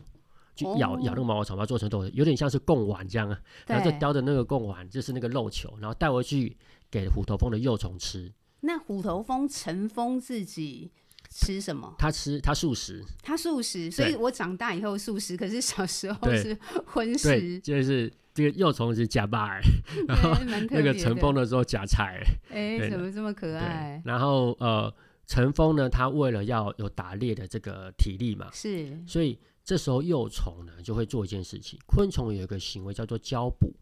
[0.55, 6.57] 去咬、哦、咬那个毛毛虫，把它做成肉球，有点像是贡丸这样啊，然后就叼着那个贡丸，就是那个肉球，然后带回去。
[6.91, 8.29] 给虎头蜂的幼虫吃。
[8.59, 10.91] 那虎头蜂成蜂自己
[11.29, 11.95] 吃什么？
[11.97, 13.01] 它吃，它素食。
[13.23, 17.57] 它素食，所以我长大以后素食，可是小时候是荤食。
[17.61, 19.61] 就是这个幼虫是假巴尔，
[20.05, 20.37] 然后
[20.69, 22.21] 那个成蜂的时候假菜。
[22.49, 24.01] 哎，怎么这么可爱？
[24.03, 24.93] 然后呃，
[25.27, 31.79] 成蜂呢，它为了要有打猎的这个体力嘛，是，所以这时候幼虫呢就会做一件事情。
[31.87, 33.73] 昆虫有一个行为叫做交捕，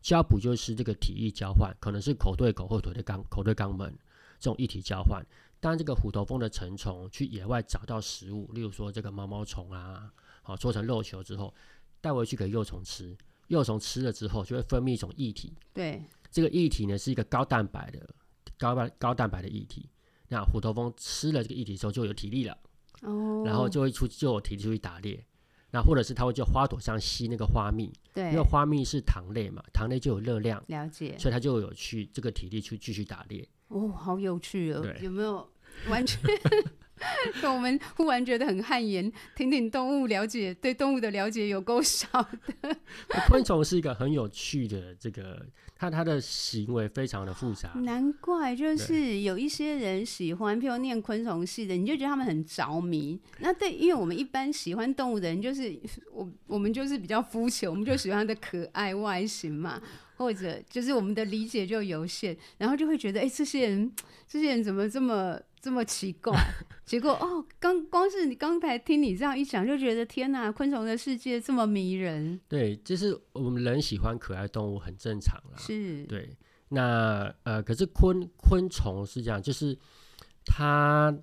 [0.00, 3.92] 交捕就是这个体液交换，可能是口对口或腿对肛口对肛门
[4.38, 5.24] 这种液体交换。
[5.60, 11.52] 当这个虎头蜂的成虫去野外找到食物，例如说这个毛毛虫啊，好搓成肉球之后，
[12.00, 13.16] 带回去给幼虫吃。
[13.48, 18.00] 幼虫吃了之后就会分泌一种液体，对，这个液体呢是一个高蛋白的
[18.58, 19.88] 高蛋高蛋白的液体。
[20.28, 22.56] 那虎头蜂吃了这个液体之后就有体力了，
[23.04, 25.24] 哦，然后就会出就有体力出去打猎。
[25.70, 33.44] 那或者是它会就花朵上吸那个花蜜，对，因为花蜜是糖类嘛，糖类就有热量，了解，所以它就有去这个体力去继续打猎。
[33.66, 35.44] 哦，好有趣哦，有没有
[35.88, 36.20] 完全？
[37.42, 42.06] 我们忽然觉得很汗颜，听听动物了解，对动物的了解有够少
[42.62, 42.76] 的。
[43.28, 45.44] 昆虫是一个很有趣的这个，
[45.76, 47.70] 它它的行为非常的复杂。
[47.82, 53.20] 难怪就是有一些人喜欢，譬如念昆虫系的，你就觉得他们很着迷。
[53.40, 55.78] 那对，因为我们一般喜欢动物的人，就是
[56.10, 59.82] 我我们就是比较肤浅，我们就喜欢它的可爱外形嘛。
[60.16, 63.92] 或者就是我们的理解就有限，然后就会觉得，哎、欸，这些人，
[64.28, 66.38] 这些人怎么这么这么奇怪？
[66.84, 72.38] 结果哦，刚光是你刚才听你这样一讲，就觉得天哪，昆虫的世界这么迷人。
[72.46, 75.56] 对，就是我们人喜欢可爱动物很正常啦。
[75.56, 76.36] 是，对。
[76.68, 79.78] 那呃，可是昆昆虫是这样，就是
[80.44, 81.16] 它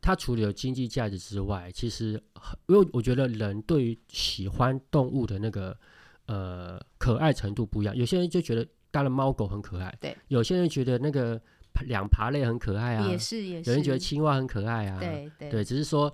[0.00, 2.22] 它除了有经济价值之外，其实
[2.68, 5.78] 因为我觉得人对于喜欢动物的那个。
[6.26, 11.38] 呃，可爱程度不一样，有些人就觉得当然猫狗很可爱，对；有些人觉得那个
[11.86, 13.70] 两爬类很可爱啊，也是也是。
[13.70, 15.64] 有人觉得青蛙很可爱啊，对对，对。
[15.64, 16.12] 只是说，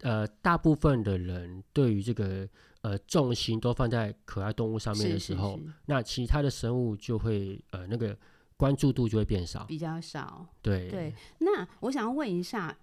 [0.00, 2.48] 呃，大部分的人对于这个
[2.82, 8.16] 呃重心都放在可爱动物上面的时候，是是是，那其他的生物就会呃那个
[8.56, 10.46] 关注度就会变少，比较少。
[10.62, 11.14] 对对。
[11.38, 12.76] 那我想要问一下。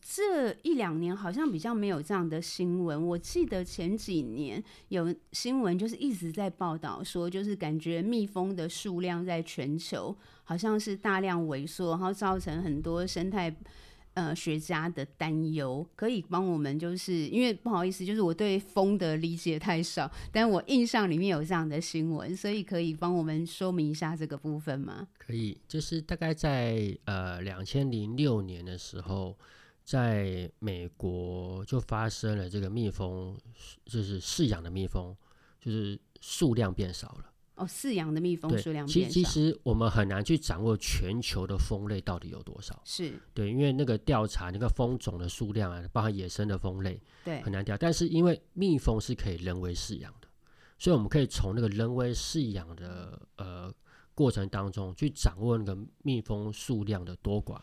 [0.00, 3.08] 这一两年好像比较没有这样的新闻。
[3.08, 10.16] 我记得前几年有新闻，就是一直在报道说，就是感觉蜜蜂的数量在全球
[10.48, 13.54] 好像是大量萎缩，然后造成很多生态
[14.14, 15.86] 呃学家的担忧。
[15.94, 25.06] 可以帮我们，就是因为不好意思，就是我对蜂的理解太少，但我印象里面有这样的新闻，所以可以帮我们说明一下这个部分吗？
[25.18, 29.36] 可以，就是大概在呃两千零六年的时候。
[29.88, 33.34] 在美国就发生了这个蜜蜂，
[33.86, 35.16] 就是饲养的蜜蜂，
[35.58, 37.24] 就是数量变少了。
[37.58, 39.12] 哦，饲养的蜜蜂数量变少。
[39.12, 42.80] 其，其实我们很难去掌握全球的蜂类到底有多少。
[42.84, 47.76] 是对，因为那个调查那个蜂种的数量啊，包含野生的蜂类，对，很难调。
[47.76, 50.28] 但是因为蜜蜂是可以人为饲养的，
[50.78, 53.74] 所以我们可以从那个人为饲养的呃
[54.14, 57.60] 过程当中去掌握那个蜜蜂数量的多寡。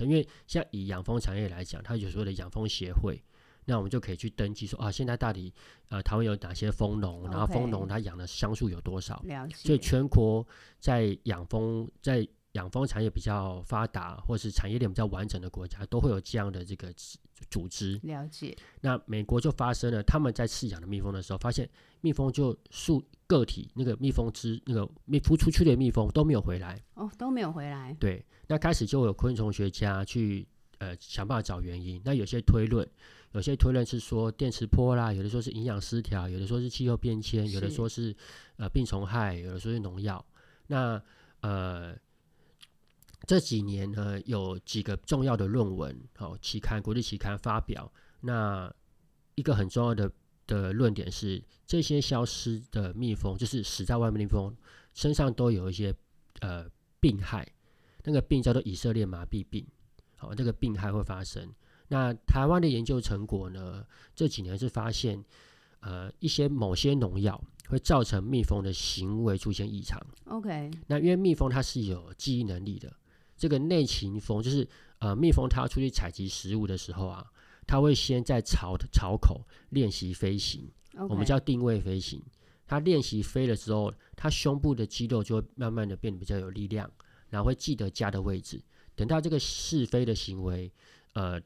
[0.00, 3.18] 因为像以养蜂产业来讲，它有所谓的养蜂协会，
[3.66, 5.52] 那我们就可以去登记说啊，现在到底
[5.90, 9.20] 呃台湾有哪些蜂农，然后蜂农它养的箱数有多少？
[9.26, 9.54] 了解。
[9.54, 10.46] 所以全国
[10.78, 16.90] 在养蜂在养蜂产业比较发达，或是产业链比较完整的国家，都会有这样的这个
[17.50, 18.00] 组织。
[18.04, 18.56] 了解。
[18.80, 21.68] 那美国就发生了，他们在饲养的蜜蜂的时候，发现
[22.00, 26.80] 蜜蜂就数个体那个蜜蜂之那个蜜孵出去的蜜蜂都没有回来。
[26.94, 27.94] 哦，都没有回来。
[28.00, 28.24] 对。
[28.46, 30.46] 那开始就有昆虫学家去
[30.78, 32.00] 呃想办法找原因。
[32.04, 32.88] 那有些推论，
[33.36, 38.16] 有些推论是说电磁波啦，有的说是营养失调，有的说是气候变迁，有的说是
[38.56, 40.24] 呃病虫害，有的说是农药。
[40.68, 41.00] 那
[41.42, 41.94] 呃
[43.26, 47.92] 这几年呢，有几个重要的论文，好、哦、期刊国际期刊发表。
[48.20, 48.74] 那
[49.34, 50.10] 一个很重要的
[50.46, 54.56] 的论点是，这些消失的蜜蜂，就是死在外面的蜜蜂
[54.94, 55.94] 身上都有一些
[56.40, 56.66] 呃
[57.00, 57.46] 病害。
[58.02, 59.66] 那个病叫做以色列麻痹病，
[60.16, 61.52] 好，这个病害会发生。
[61.88, 63.84] 那台湾的研究成果呢？
[64.14, 65.24] 这几年是发现，
[65.80, 70.00] 呃，一些某些农药会造成蜜蜂的行为出现异常。
[70.24, 72.92] OK，那因为蜜蜂它是有记忆能力的，
[73.36, 74.68] 这个内勤蜂就是
[74.98, 77.24] 呃，蜜蜂它出去采集食物的时候啊，
[77.66, 81.06] 它会先在巢巢口练习飞行，okay.
[81.08, 82.22] 我们叫定位飞行。
[82.66, 86.90] 它练习飞了之后，它胸部的肌肉就会慢慢的变得比较有力量。
[87.28, 88.62] 然后会记得家的位置，
[88.94, 90.72] 等到这个试飞的行为
[91.12, 91.40] 呃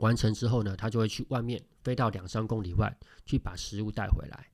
[0.00, 4.46] 完成之后呢，他就会去外面飞到两三公里外去把食物带回来。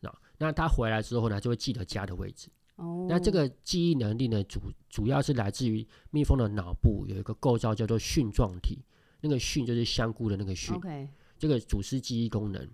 [0.00, 2.48] 那那他回来之后呢，就会记得家的位置。
[2.76, 4.60] 哦，那这个记忆能力呢，主
[4.90, 8.84] 主要是来自于蜜蜂的脑部有一个构造叫做蕈状体，
[9.20, 10.74] 那个蕈就是香菇的那个蕈。
[10.74, 11.08] OK，
[11.38, 12.68] 这个主司记忆功能。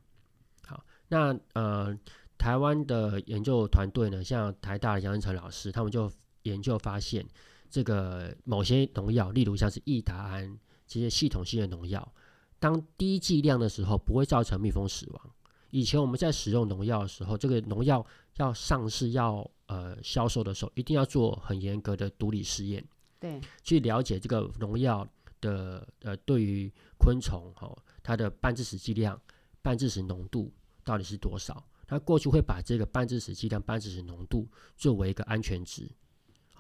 [0.67, 1.95] 好，那呃
[2.39, 6.11] 台湾的研究团队呢，像台大的杨恩成老师，他们就
[6.45, 7.27] 研究发现，
[7.69, 10.59] 这个某些农药，例如像是异达胺
[10.91, 12.13] 这些系统性的农药，
[12.59, 15.31] 当低剂量的时候不会造成蜜蜂死亡。
[15.71, 18.05] 以前我们在使用农药的时候，这个农药
[18.39, 22.85] 要上市要呃销售的时候，一定要做很严格的毒理试验，
[23.21, 25.09] 对，去了解这个农药
[25.41, 29.17] 的呃对于昆虫哈、哦、它的半致死剂量、
[29.63, 31.65] 半致死浓度到底是多少。
[31.87, 35.89] 它过去会把这个半致死剂量、半致死浓度作为一个安全值。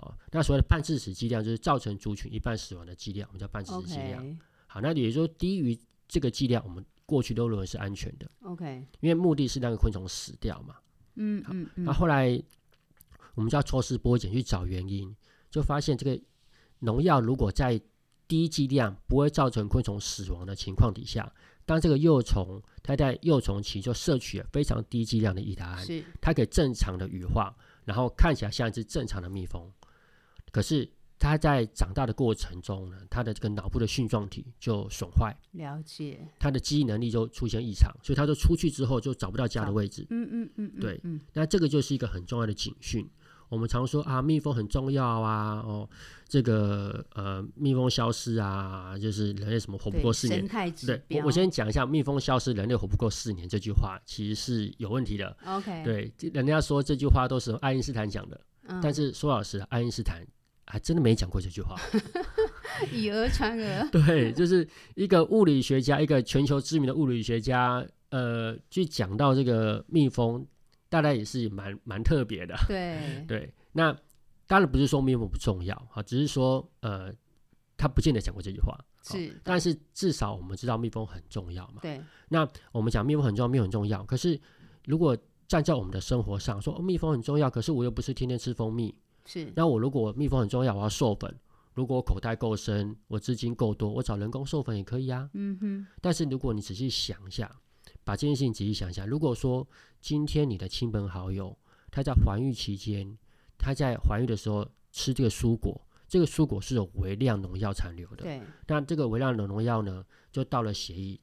[0.00, 4.24] 好，那所谓的半致死剂量就是造成族群一半死亡的剂量，我们叫半致死剂量。
[4.24, 4.36] Okay.
[4.66, 8.30] 好，那也就是说低于这个剂量，我们过去都认为是安全的。
[8.44, 10.76] OK，因为目的是让昆虫死掉嘛。
[11.16, 11.84] 嗯嗯嗯。
[11.84, 12.42] 那后来
[13.34, 15.14] 我们叫抽丝剥茧去找原因，
[15.50, 16.22] 就发现这个
[16.78, 17.78] 农药如果在
[18.26, 21.30] 低剂量不会造成昆虫死亡的情况底下，
[21.66, 25.86] 当这个幼虫它在幼虫期就摄取了非常低剂量的异达胺，
[26.20, 27.52] 它可以正常的羽化，
[27.84, 29.68] 然后看起来像一只正常的蜜蜂。
[30.50, 40.06] 可是他在长大的过程中呢，他的这个脑部的蕈状体就损坏，了解，他的记忆能力就出现异常，所以他就出去之后就找不到家的位置。
[40.10, 43.08] 嗯嗯嗯，嗯，对，嗯，那这个就是一个很重要的警讯。
[43.50, 45.88] 我们常说啊，蜜蜂很重要啊，哦，
[46.28, 50.48] 这个呃，蜜蜂消失啊，就是人类什么活不过四年。
[50.86, 55.36] 对，我我先讲一下，蜜蜂消失，人类活不过四年这句话其实是有问题的。
[55.44, 58.40] OK，对，人家说这句话都是爱因斯坦讲的。
[58.80, 60.24] 但是说老实，爱因斯坦
[60.70, 61.76] 还真的没讲过这句话。
[62.92, 63.88] 以讹传讹。
[63.90, 70.46] 对，就是一个物理学家，一个全球知名的物理学家，呃，去讲到这个蜜蜂，
[70.88, 72.54] 大概也是蛮蛮特别的。
[72.68, 73.92] 对对，那
[74.46, 77.12] 当然不是说蜜蜂不重要啊，只是说呃，
[77.76, 78.78] 他不见得讲过这句话。
[79.02, 81.80] 是，但是至少我们知道蜜蜂很重要嘛。
[81.82, 82.00] 对。
[82.28, 84.04] 那我们讲蜜蜂很重要，蜜蜂很重要。
[84.04, 84.40] 可是
[84.86, 85.16] 如果
[85.48, 88.94] 站在我们的生活上说，哦，蜜蜂很重要，可是我又不是天天吃蜂蜜。
[89.24, 89.52] 是。
[89.54, 91.34] 那我如果蜜蜂很重要，我要授粉。
[91.74, 95.30] 如果我口袋够深，我资金够多，我找人工授粉也可以啊。
[95.34, 95.86] 嗯哼。
[96.00, 97.50] 但是如果你仔细想一下，
[98.04, 99.66] 把这件事情仔细想一下，如果说
[100.00, 101.56] 今天你的亲朋好友
[101.90, 103.16] 他在怀孕期间，
[103.56, 108.24] 他在怀孕的时候吃这个蔬果，这个蔬果是有微量农药残留的。
[108.24, 108.42] 对。
[108.66, 111.18] 那这个微量的农药呢，就到了血液，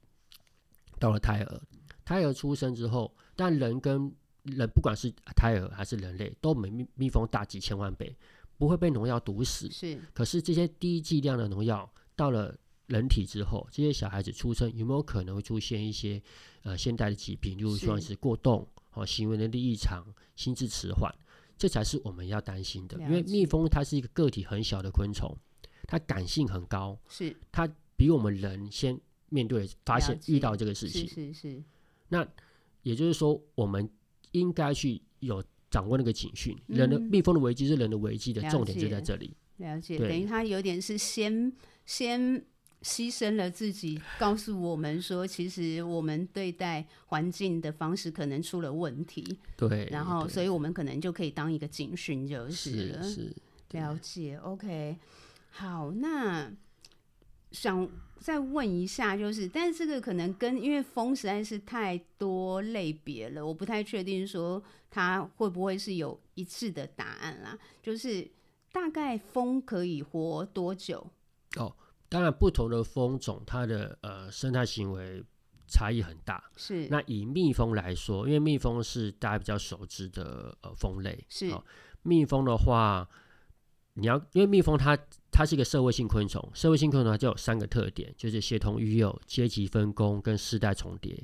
[0.98, 1.62] 到了胎儿，
[2.06, 3.14] 胎儿出生之后。
[3.36, 4.12] 但人跟
[4.56, 8.16] 人，不管是胎儿还是人类，都比蜜蜜蜂大几千万倍，
[8.58, 9.70] 不会被农药毒死。
[9.70, 10.00] 是。
[10.14, 12.56] 可是这些低剂量的农药到了
[12.88, 16.22] 人体之后，这些小孩子出生有没有可能会出现一些
[16.64, 20.04] 呃现代的疾病，例如说是过动、哦行为能力异常、
[20.36, 21.14] 心智迟缓，
[21.58, 22.98] 这才是我们要担心的。
[23.02, 25.38] 因为蜜蜂它是一个个体很小的昆虫，
[25.84, 31.08] 它感性很高，是它比我们人先面对发现遇到这个事情。
[31.08, 31.64] 是是是。
[32.10, 32.28] 那
[32.82, 33.88] 也就是说，我们
[34.32, 36.58] 应该去有掌握那个警讯。
[36.68, 39.36] 人的蜜蜂的危机是人的危机的重点就在这里。
[39.58, 41.52] 了解，等于他有点是先
[41.86, 42.40] 先
[42.82, 49.40] 牺牲了自己，告诉我们说，其实我们对待环境的方式可能出了问题。
[49.56, 53.04] 对，然后，所以我们可能就可以当一个警讯，就是了。
[53.04, 53.36] 是，是，
[53.72, 54.38] 了解。
[54.38, 54.98] OK，
[55.50, 56.52] 好，那。
[57.50, 67.58] 想再问一下，就是，但是这个可能跟因为蜂实在是太多类别了，我不太确定说它会不会是有一致的答案啦。
[67.82, 68.28] 就是
[68.72, 71.06] 大概蜂可以活多久？
[71.56, 71.74] 哦，
[72.10, 75.24] 当然不同的蜂种，它的呃生态行为
[75.68, 76.44] 差异很大。
[76.56, 76.88] 是。
[76.90, 81.26] 那以蜜蜂来说，因为蜜蜂是大家比较熟知的呃蜂类。
[81.30, 81.48] 是。
[81.50, 81.64] 哦，
[82.04, 83.08] 蜜蜂的话，
[83.98, 84.98] 你要因为蜜蜂它。
[85.30, 91.24] 它是一个社会性昆虫，社会性昆虫它就有三个特点，就是协同育幼、阶级分工跟世代重叠。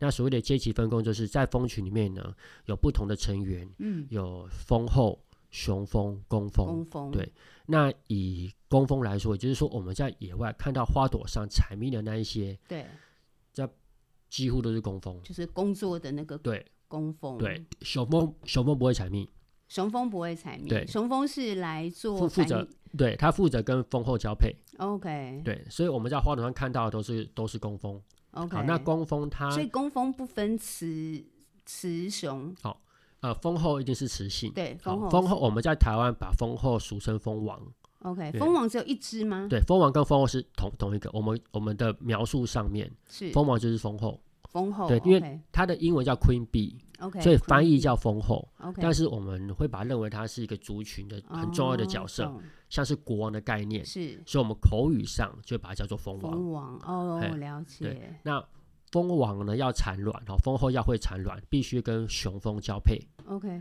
[0.00, 2.34] 那所谓的阶级分工，就是在蜂群里面呢，
[2.66, 5.18] 有不同的成员，嗯，有蜂后、
[5.50, 6.66] 雄蜂、工蜂。
[6.66, 7.10] 工蜂。
[7.10, 7.32] 对，
[7.64, 12.84] 那以工蜂来说，也就是说我们在野外看到花朵上采蜜的那一些，对，
[13.54, 13.66] 这
[14.28, 17.38] 几乎都是工蜂，就是工作的那个对工蜂。
[17.38, 19.26] 对，雄蜂雄蜂不会采蜜。
[19.74, 22.64] 雄蜂不会采蜜，对，雄蜂是来做负责，
[22.96, 24.54] 对，它负责跟蜂后交配。
[24.78, 28.00] OK，对，所以我们在花朵上看到的都是都是工蜂。
[28.30, 31.24] OK，好，那工蜂它，所以工蜂不分雌
[31.66, 32.54] 雌雄。
[32.62, 32.80] 好，
[33.18, 34.52] 呃，蜂后一定是雌性。
[34.52, 37.60] 对，蜂后，蜂后我们在台湾把蜂后俗称蜂王。
[38.02, 39.48] OK，蜂王只有一只吗？
[39.50, 41.10] 对，蜂王跟蜂后是同同一个。
[41.12, 44.20] 我们我们的描述上面是蜂王就是蜂后。
[44.52, 46.76] 蜂后，对，因为它的英文叫 Queen Bee。
[47.04, 52.40] Okay, 所以翻译叫蜂后，okay, 但是我们会把它认为它是一个族群的很重要的角色，哦、
[52.70, 53.84] 像是国王的概念。
[53.84, 56.32] 是，所以我们口语上就把它叫做蜂王。
[56.32, 57.84] 蜂王哦，我了解。
[57.84, 58.42] 对，那
[58.90, 62.98] 蜂王呢要产卵，然后蜂后要会产卵，必须跟雄蜂交配。
[63.26, 63.60] OK，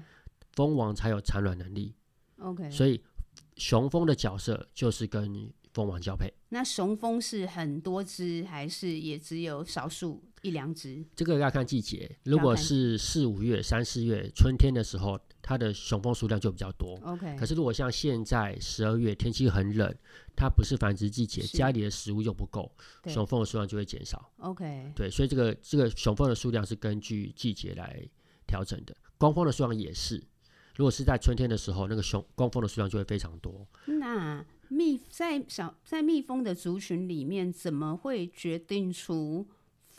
[0.54, 1.94] 蜂王才有产卵能力。
[2.38, 3.04] OK，所以
[3.58, 6.32] 雄蜂的角色就是跟蜂王交配。
[6.50, 11.04] 那雄蜂是很多只，还是也只有少数一两只？
[11.16, 12.10] 这个要看季节。
[12.24, 17.00] 如果是四五月、三四月春天的时候，它的雄蜂数量就比较多。
[17.04, 17.36] OK。
[17.38, 19.96] 可是如果像现在十二月天气很冷，
[20.36, 22.70] 它不是繁殖季节，家里的食物又不够，
[23.08, 24.30] 雄蜂的数量就会减少。
[24.40, 24.92] OK。
[24.94, 28.06] 对，所以这个这个雄蜂的数量是根据季节来
[28.46, 28.96] 调整的。
[29.18, 30.22] 工蜂的数量也是，
[30.76, 33.66] 如果是在春天的时候，那个雄工蜂的数量就会非常多。
[33.86, 39.48] 那蜜在小在蜜蜂的族群里面，怎么会决定出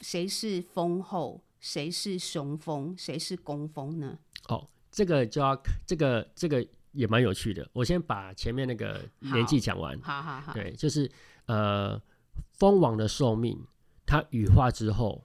[0.05, 4.19] 谁是蜂后，谁是雄蜂，谁是工蜂呢？
[4.51, 7.67] 哦，这个就要这个这个也蛮有趣的。
[7.73, 9.99] 我先把前面那个年纪讲完。
[10.03, 10.53] 好好好。
[10.53, 11.11] 对，就是
[11.47, 11.99] 呃，
[12.53, 13.59] 蜂王的寿命，
[14.05, 15.25] 它羽化之后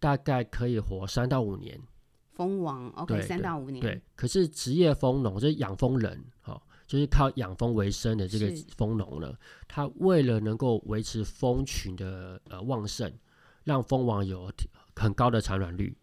[0.00, 1.80] 大概可以活三到五年。
[2.32, 3.80] 蜂王 OK，三到五年。
[3.80, 9.32] 对，可是职业蜂农就是养蜂人，哦就是靠养蜂为生的这个蜂农呢，
[9.68, 13.12] 他为了能够维持蜂群的呃旺盛，
[13.66, 14.50] 让蜂王有
[14.94, 15.94] 很高的产卵率，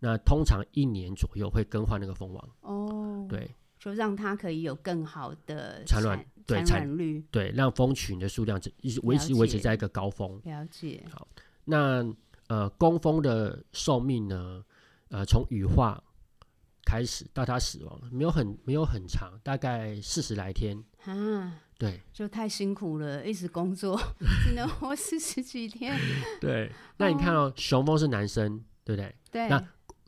[0.00, 2.50] 那通常一年左右会更换那个蜂王。
[2.60, 10.38] 哦，对，就让它可以有更好的产卵，对产卵率，对，让蜂群的数量一直维持维持在一个高峰。
[10.44, 11.02] 了解。
[11.10, 11.26] 好，
[11.64, 12.04] 那
[12.48, 14.62] 呃，工蜂的寿命呢？
[15.08, 16.02] 呃，从羽化。
[16.86, 21.58] 开始到它死亡，没有很没有很长，大概四十来天啊。
[21.76, 24.00] 对，就太辛苦了，一直工作
[24.44, 25.98] 只能活四十几天。
[26.40, 29.14] 对，那你看哦，雄蜂是男生，对不对？
[29.30, 29.48] 对。
[29.48, 29.62] 那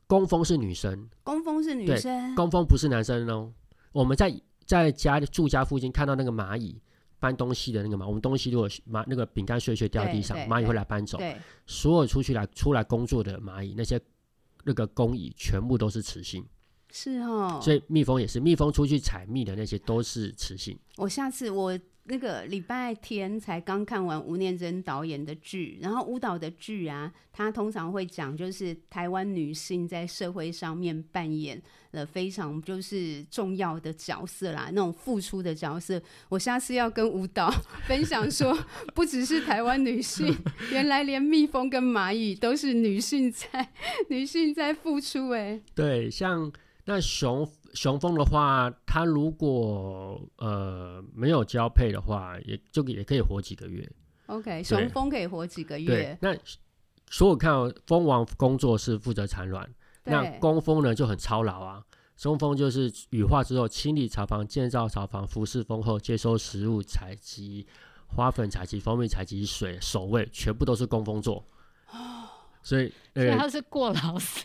[0.06, 3.52] 工蜂是女生，工蜂是女生，工蜂不是男生哦。
[3.90, 4.32] 我们在
[4.64, 6.80] 在家住家附近看到那个蚂蚁
[7.18, 11.18] 搬东西的那个嘛，我们东西如果蚂那个饼干碎碎掉地上，蚂蚁会来搬走。
[11.66, 14.00] 所有出去来出来工作的蚂蚁，那些
[14.62, 16.46] 那个工蚁全部都是雌性。
[16.98, 20.78] 是哦，所以蜜蜂也是，蜜蜂出去采蜜的那些都是雌性。
[20.96, 36.00] 我下次我那个礼拜天才刚看完吴念真导演的剧，然后舞蹈的剧啊，他通常会讲，就是台湾女性在社会上面扮演了非常就是重要的角色啦，那种付出的角色。
[36.30, 37.52] 我下次要跟舞蹈
[37.86, 38.56] 分享说，
[38.94, 40.34] 不只是台湾女性，
[40.72, 43.68] 原来连蜜蜂跟蚂蚁都是女性在
[44.08, 45.62] 女性在付出哎、欸。
[45.74, 46.50] 对，像。
[46.88, 53.86] 那雄雄蜂的话，它如果呃没有交配的话，也就也可以活几个月。
[54.26, 55.86] OK，雄蜂可以活几个月。
[55.86, 56.34] 对，那
[57.10, 57.52] 所以我看
[57.86, 59.68] 蜂王工作是负责产卵，
[60.04, 61.84] 那工蜂呢就很操劳啊。
[62.22, 67.66] 工蜂就是羽化之后清理巢房、建造巢房、服侍蜂后、接收食物、采集
[68.06, 71.44] 花粉、采集蜂蜜、采集水、守卫，全部都是工蜂做。
[72.66, 74.44] 所以，所以他是过劳死。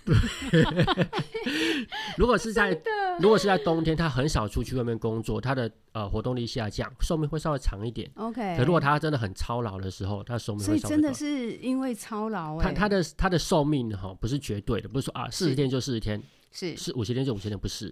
[2.19, 2.79] 如果是在
[3.19, 8.07] 如果是在冬天，他很少出去外面工作，他的呃活动力下降，寿命会稍微长一点。
[8.13, 8.55] OK。
[8.55, 10.89] 可如果他真的很操劳的时候，他寿命会稍微长。
[10.89, 12.61] 所以真的是因为操劳。
[12.61, 17.91] 他他的他的寿命哈不是绝对的，不是说啊四十天就四十天，是是五十天就五十天，不是。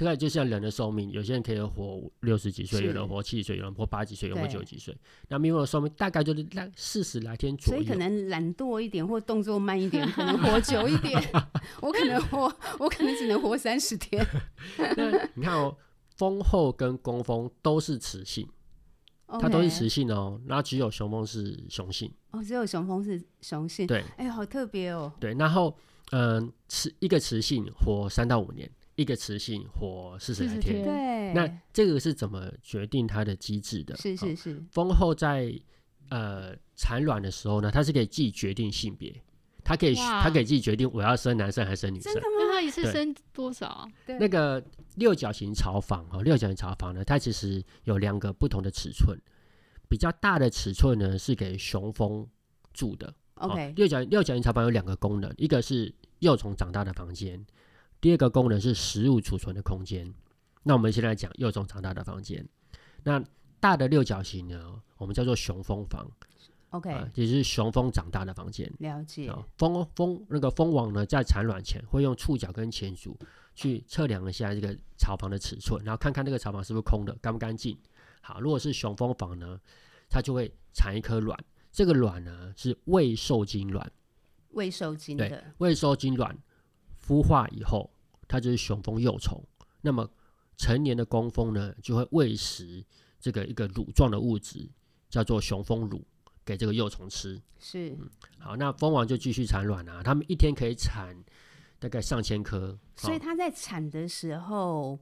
[0.00, 4.96] 这个就像人的寿命，有些人可以活六十几岁，有人活七十岁，有人活八十几岁，有人活九十几岁。
[5.28, 7.82] 那蜜蜂的寿命大概就是那四十来天左右。
[7.82, 11.22] 所以可能懒惰一点或动作慢一点，可能活久一点。
[11.82, 14.26] 我可能活，我可能只能活三十天。
[14.96, 15.76] 那你看哦，
[16.16, 18.48] 蜂后跟工蜂都是雌性
[19.26, 19.40] ，okay.
[19.42, 20.40] 它都是雌性哦。
[20.46, 22.10] 那只有雄蜂是雄性。
[22.30, 23.86] 哦，只有雄蜂是雄性。
[23.86, 25.12] 对，哎，好特别哦。
[25.20, 25.76] 对，然后
[26.12, 28.70] 嗯，雌一个雌性活三到五年。
[29.00, 33.96] 一个雌性活四十来天，对，那这个是怎么决定它的机制的？
[33.96, 35.58] 是是是，蜂后在
[36.10, 39.10] 呃产卵的时候呢，它是可以自己决定性别，
[39.64, 42.12] 它可以它可以自己决定我要生男生还是生女生。
[42.12, 42.52] 真的吗？
[42.52, 43.88] 它一次生多少？
[44.06, 44.62] 那个
[44.96, 49.18] 六角形巢房哈，六角形巢房呢，它其实有两个不同的尺寸，
[49.88, 52.28] 比较大的尺寸呢是给雄蜂
[52.74, 53.14] 住的。
[53.36, 57.42] OK，六角六角形巢房有两个功能，一个是幼虫长大的房间。
[58.00, 60.12] 第二个功能是食物储存的空间。
[60.62, 62.46] 那我们现在讲幼虫长大的房间。
[63.02, 63.22] 那
[63.58, 66.10] 大的六角形呢，我们叫做雄蜂房。
[66.70, 68.72] OK，呃、也就是雄蜂长大的房间。
[68.78, 69.32] 了解。
[69.58, 73.18] 蜂蜂那个蜂王呢，在产卵前会用触角跟前足
[73.54, 77.76] 去测量一下这个巢房的尺寸，然后看看这个巢房是不是空的，干不干净。
[78.22, 79.58] 好，如果是雄蜂房呢，
[80.08, 81.36] 它就会产一颗卵。
[81.72, 83.90] 这个卵呢是未受精卵。
[84.50, 85.52] 未受精的。
[85.58, 86.38] 未受精卵。
[87.10, 87.90] 孵化以后，
[88.28, 89.44] 它就是雄蜂幼虫。
[89.80, 90.08] 那么
[90.56, 92.84] 成年的工蜂呢，就会喂食
[93.18, 94.70] 这个一个乳状的物质，
[95.08, 96.06] 叫做雄蜂乳，
[96.44, 97.42] 给这个幼虫吃。
[97.58, 98.08] 是、嗯，
[98.38, 100.04] 好，那蜂王就继续产卵啊。
[100.04, 101.16] 他们一天可以产
[101.80, 102.78] 大概上千颗。
[102.94, 104.96] 所以它在产的时候，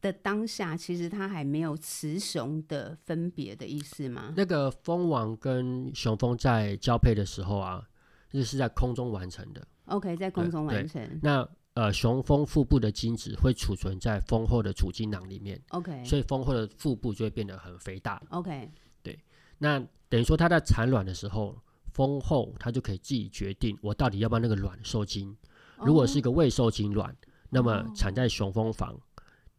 [0.00, 4.32] 的当下，其实它还没有雌雄的分别的意思吗？
[4.34, 7.86] 那个蜂王跟雄蜂在交配的时候啊，
[8.30, 9.66] 就是在空中完成的。
[9.86, 11.20] OK，在空中完成。
[11.22, 15.60] 那呃，雄蜂腹部的精子会储存在蜂后的储精囊里面。
[15.70, 18.22] OK，所以蜂后的腹部就会变得很肥大。
[18.30, 18.70] OK，
[19.02, 19.18] 对。
[19.58, 19.78] 那
[20.08, 21.56] 等于说它在产卵的时候，
[21.92, 25.36] 蜂后它就可以自己决定，我到底要不要那个卵受精。
[25.78, 27.14] 如果是一个未受精卵，
[27.50, 28.96] 那么产在雄蜂房。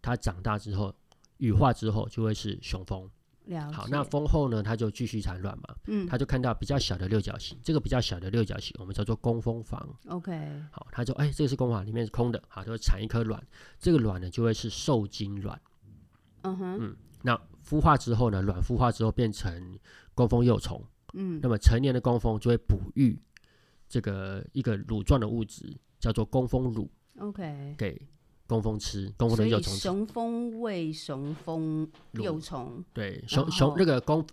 [0.01, 0.95] 它长大之后，
[1.37, 3.09] 羽化之后就会是雄蜂。
[3.71, 5.75] 好，那蜂后呢，它就继续产卵嘛。
[5.85, 9.87] 嗯，它就看到比较小的六角形，这个比较小的六角形，我们叫做工蜂房。
[10.07, 10.63] OK。
[10.71, 12.41] 好，它就哎，这个是工房，里面是空的。
[12.47, 13.41] 好，就会产一颗卵，
[13.79, 15.61] 这个卵呢就会是受精卵。
[16.41, 16.77] 嗯哼。
[16.81, 19.77] 嗯，那孵化之后呢，卵孵化之后变成
[20.15, 20.83] 工蜂幼虫。
[21.13, 21.39] 嗯。
[21.41, 23.21] 那么成年的工蜂就会哺育
[23.87, 26.89] 这个一个乳状的物质，叫做工蜂乳。
[27.19, 27.75] OK。
[27.77, 28.01] 给。
[28.47, 29.73] 工蜂吃，工蜂的幼虫。
[29.73, 32.83] 雄蜂喂雄蜂幼虫。
[32.93, 34.25] 对，雄雄那个工，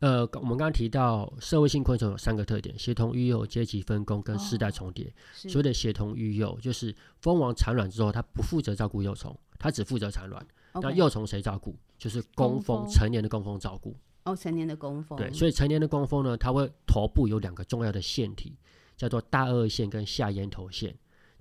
[0.00, 5.12] 呃，我们刚刚提到社会性昆虫有三个特点：协同育幼、阶级分工跟世代重叠。
[5.32, 10.46] 所谓的协同育幼，就是蜂王产卵之后，它不负责照顾幼虫，它只负责产卵。
[10.74, 11.74] 那幼虫谁照顾？
[11.98, 13.96] 就是工蜂，成年的工蜂照顾。
[14.24, 15.16] 哦，成年的工蜂。
[15.16, 18.54] 对，所以成年的工蜂呢，它会头部有两个重要的腺体，
[18.96, 20.94] 叫做大顎腺跟下咽头腺。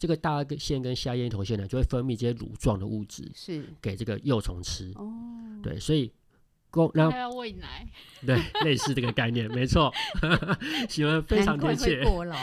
[0.06, 4.92] 这个大顎腺跟下咽头腺呢，就会分泌这些乳状的物质，是给这个幼虫吃。
[4.94, 5.12] 哦，
[5.64, 6.12] 对，所以
[6.70, 7.88] 公然后要喂奶，
[8.24, 9.92] 对，类似这个概念，没错，
[10.88, 12.04] 喜欢非常贴切。
[12.04, 12.36] 过劳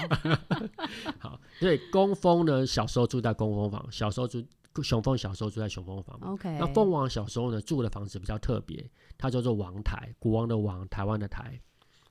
[1.20, 4.44] 好，所以工蜂呢，小时候住在工蜂房，小时候住
[4.82, 6.18] 雄蜂，小时候住在雄蜂房。
[6.22, 8.84] OK，那蜂王小时候呢，住的房子比较特别，
[9.16, 11.60] 它叫做王台，国王的王，台湾的台。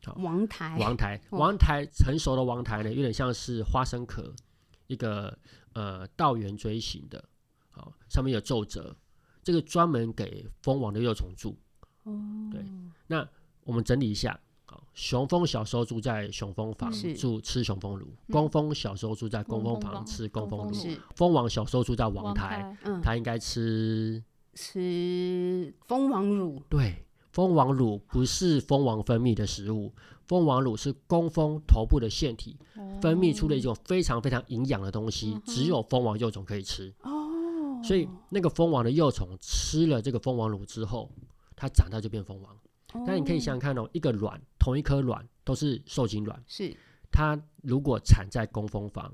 [0.06, 4.34] 好，王台，王台，王台，成熟的王台呢，有点像是花生壳。
[4.92, 5.38] 一个
[5.72, 7.24] 呃倒圆锥形的，
[7.70, 8.94] 好，上面有皱褶，
[9.42, 11.58] 这个专门给蜂王的幼虫住。
[12.04, 12.12] 哦，
[12.52, 12.62] 对，
[13.08, 13.26] 那
[13.64, 24.22] 我们整理一下，好，雄蜂小时候住在雄蜂房，住吃雄蜂乳；工蜂小时候住在工蜂房，吃工蜂乳；蜂王小时候住在王台，嗯，它应该吃
[24.56, 26.62] 吃蜂王乳。
[26.68, 29.94] 对，蜂王乳不是蜂王分泌的食物。
[30.32, 32.58] 蜂王乳是工蜂头部的腺体
[33.02, 36.94] 分泌出的一种非常非常营养的东西，哦、只有蜂王幼虫可以吃。
[37.02, 41.12] 哦，所以那个蜂王的幼虫吃了这个蜂王乳之后，
[41.54, 42.56] 它长大就变蜂王。
[42.94, 46.74] 哦、但你可以想想看哦，一个卵，同一颗卵都是受精卵，是
[47.12, 49.12] 它如果产在工蜂房，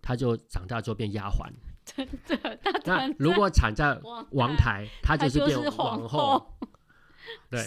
[0.00, 1.52] 它就长大就变丫鬟。
[1.84, 4.00] 真的，那如果产在
[4.30, 6.46] 王台，它就是变皇后。
[7.50, 7.64] 对，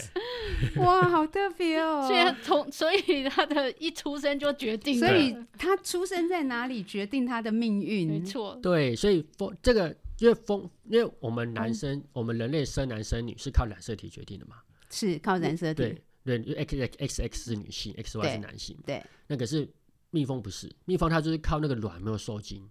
[0.82, 2.06] 哇，好特别哦！
[2.06, 8.58] 所以从所以他的一出生就决定，所以他出生在哪里决定他的命运，没错。
[8.62, 14.56] 对，所以蜂这个因为蜂，因为我们男生，嗯、我们人类生男生女是靠染色体决定的嘛，
[14.90, 15.82] 是靠染色体。
[16.24, 18.76] 对对，X X X X 是女性，X Y 是男性。
[18.86, 19.66] 对，那可是
[20.10, 22.68] 蜜蜂不是，蜜蜂它就是靠那个卵没有受精。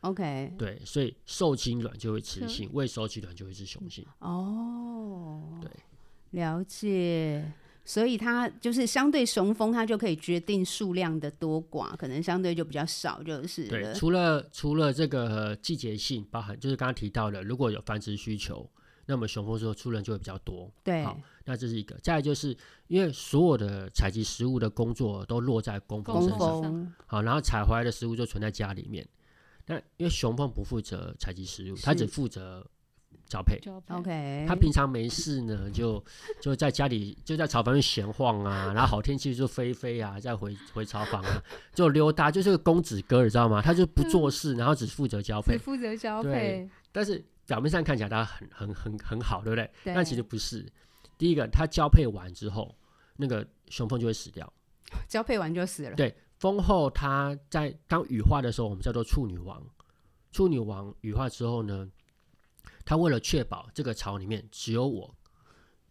[0.00, 4.06] OK，对，所以受精卵就会雌性，未受精卵就会是雄性。
[4.18, 5.70] 哦，对。
[6.34, 7.52] 了解，
[7.84, 13.94] 所以它就是相对雄蜂，它就可以决定数量的多寡，可能相对就比较少，就是对。
[13.94, 18.68] 除了除了这个季节性，包含就是刚刚提到的，如果有繁殖需求，
[19.06, 20.68] 那么雄蜂说出人就会比较多。
[20.82, 21.96] 对，好，那这是一个。
[22.02, 22.56] 再来就是
[22.88, 29.06] 因为所有的采集食物的工作都落在工蜂身上，好，然后采回来的食物就存在家里面。
[29.66, 32.66] 那因为雄蜂不负责采集食物，它只负责。
[33.26, 33.58] 交配
[33.88, 34.44] ，OK。
[34.46, 36.02] 他平常没事呢，就
[36.40, 41.42] 就在家里就在巢房里闲晃啊，然后好天气就飞飞啊，再回回巢房啊，
[41.74, 43.60] 就溜达，就是个公子哥，你知道吗？
[43.62, 46.30] 他就不做事，然后只负责交配，只负责交配。
[46.30, 49.70] 对，但是表面上看起来他很很很很好，对不对？
[49.84, 49.94] 对。
[49.94, 50.64] 但其实不是。
[51.16, 52.74] 第一个，他交配完之后，
[53.16, 54.52] 那个雄蜂就会死掉。
[55.08, 55.94] 交配完就死了。
[55.94, 59.62] 对，蜂后它在当羽化的时候，我们叫做处女王。
[60.32, 61.88] 处女王羽化之后呢，
[62.84, 65.14] 他为了确保这个巢里面只有我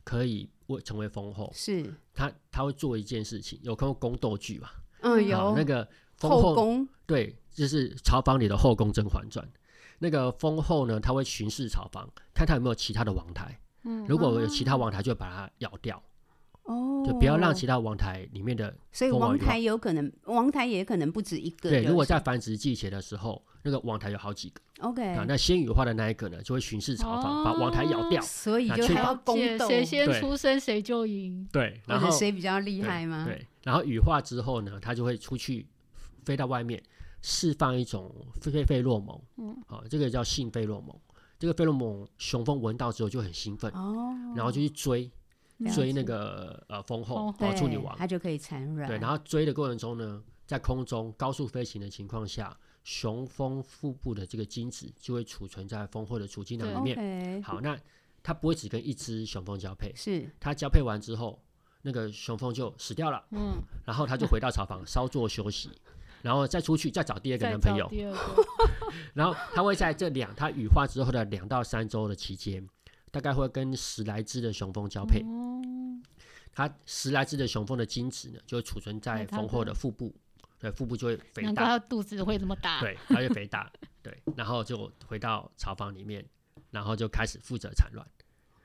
[0.04, 4.74] 可以为成为蜂后，是他他会做一件事情，有看过宫斗剧吧？
[5.02, 5.88] 嗯，有那个
[6.18, 9.46] 蜂后，后宫，对，就是巢房里的后宫《甄嬛传》。
[10.00, 13.60] 那个蜂后呢，他会巡视巢房，看他有没有其他的王台。
[13.84, 16.02] 嗯，如果有其他王台，就把它咬掉。
[16.64, 21.70] 哦，就不要让其他王台里面的，所以王台有可能，王台也可能不止一个。
[21.70, 24.62] 对，如果在繁殖季节的时候，那个王台有好几个。
[24.80, 28.22] OK，啊，那先羽化的那一个呢，就会巡视巢房，把王台咬掉。
[28.22, 31.48] 所以就还要宫斗，谁先出生谁就赢。
[31.52, 33.26] 对，然后谁比较厉害吗？
[33.26, 35.68] 对，然后羽化之后呢，它就会出去
[36.26, 36.82] 飞到外面，
[37.22, 39.22] 释放一种费费洛蒙。
[39.38, 40.96] 嗯，好，这个叫性费洛蒙。
[41.40, 45.12] 这个费洛蒙雄蜂闻到之后就很兴奋，哦，然后就去追
[45.72, 48.88] 追那个呃蜂后蜂哦处女王，它就可以产卵。
[48.88, 57.42] 对，然后追的过程中呢，在空中高速飞行的情况下，雄蜂腹部的这个精子就会储存在蜂后的储精囊里面。
[57.42, 57.78] 好，那
[58.22, 61.42] 它不会只跟一只雄蜂交配，是它交配完之后，
[61.82, 65.70] 那个雄蜂就死掉了，嗯，然后它就回到巢房稍作休息，
[66.22, 68.46] 然后再出去再找第二个男朋友，第二个，
[69.14, 72.66] 然后它会在这两它羽化之后的两到三周的期间，
[73.14, 75.22] 大概会跟十来只的雄蜂交配。
[75.22, 75.62] 哦
[76.56, 80.14] 它十来只的雄蜂的精子呢，就会储存在蜂后的腹部，
[80.60, 82.80] 对，腹部就会肥大，难怪它肚子会这么大。
[82.80, 83.72] 对，它就肥大，
[84.04, 86.24] 对，然后就回到巢房里面，
[86.70, 88.08] 然后就开始负责产卵。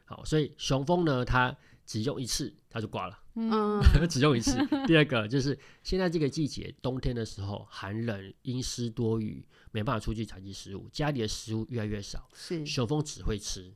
[0.05, 4.59] 好，所以雄蜂呢，它只用一次，它就挂了，嗯， 只用一次。
[4.87, 13.73] 第二个就是现在这个季节，冬天的时候寒冷、阴湿多雨，没办法出去采集食物，家里的食物越来越少，是雄蜂只会吃。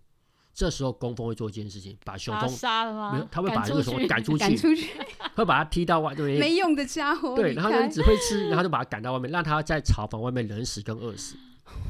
[0.54, 3.12] 这时候工蜂会做一件事情，把雄蜂杀了吗？
[3.12, 4.90] 没有，他会把这个雄蜂赶出去，赶出去，
[5.34, 7.34] 会把它踢到外面，没用的家伙。
[7.34, 11.36] 对，然后呢开只会吃，然后就把它赶到外面，让它在巢房外面冷死跟饿死。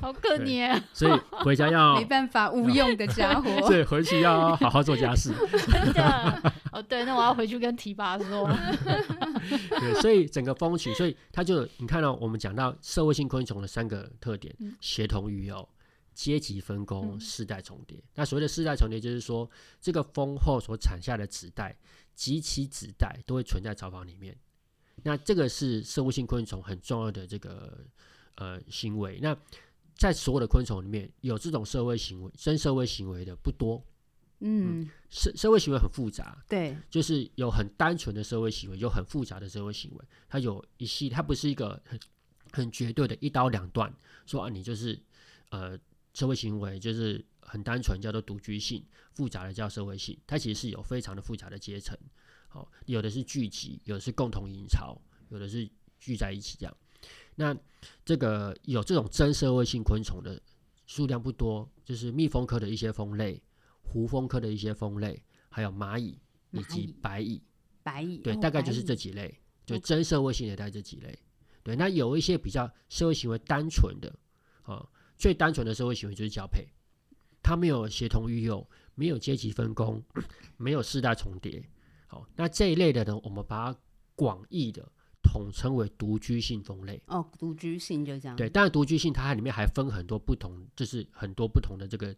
[0.01, 3.51] 好可怜啊，所以回家要 没办法，无用的家伙。
[3.67, 5.33] 所以回去要好好做家事。
[5.51, 6.53] 真的。
[6.71, 8.49] 哦，对，那我要回去跟提拔说。
[9.81, 15.69] 对，所以整个蜂群，所以它就你看到、哦、我们讲到社会性昆虫的三个特点：嗯协同育幼、
[16.15, 18.03] 阶级分工、嗯世代重叠。
[18.15, 19.49] 那所谓的世代重叠，就是说
[19.81, 21.77] 这个蜂后所产下的子代
[22.15, 24.37] 及其子代都会存在巢房里面。
[25.03, 27.85] 那这个是社会性昆虫很重要的这个
[28.37, 29.19] 呃行为。
[29.21, 29.37] 那
[29.97, 33.83] 在所有的昆虫里面，有这种社会行为、真社会行为的不多。
[34.45, 40.05] 嗯，社社会行为很复杂，对，就是有很单纯的社会行为，有很复杂的社会行为。
[40.29, 42.01] 它有一系，它不是一个很
[42.51, 43.95] 很绝对的一刀两断，
[44.27, 45.01] 说啊，你就是
[45.51, 45.79] 呃
[46.15, 50.19] 社会行为就是很单纯叫做独居性，复杂的叫社会性。
[50.27, 51.97] 它其实是有非常的复杂的阶层。
[52.49, 55.01] 好、哦，有的是聚集，有的是共同营巢，
[55.31, 56.77] 有的是聚在一起这样。
[57.35, 57.57] 那
[58.05, 60.41] 这个有这种真社会性昆虫的
[60.87, 63.43] 数量不多，就是蜜蜂科的一些蜂类。
[63.85, 66.19] 胡蜂科的一些蜂类，还有蚂蚁
[66.51, 67.43] 以及白蚁，
[67.83, 71.19] 白蚁对、哦，大概就是这几类，就真社会性的大概这几类。
[71.63, 74.09] 对，那有一些比较社会行为单纯的，
[74.63, 74.89] 啊、哦，
[75.23, 76.67] 最单纯的社会行为就是交配，
[77.41, 80.03] 它没有协同育幼，没有阶级分工，
[80.57, 81.63] 没有世代重叠。
[82.09, 83.79] 好、哦，那这一类的呢，我们把它
[84.17, 84.83] 广义的
[85.23, 87.01] 统称为独居性蜂类。
[87.07, 88.37] 哦，独居性就这样。
[88.37, 92.13] 对，当然独居性它里面还分很多不同，就是很多不同的这个。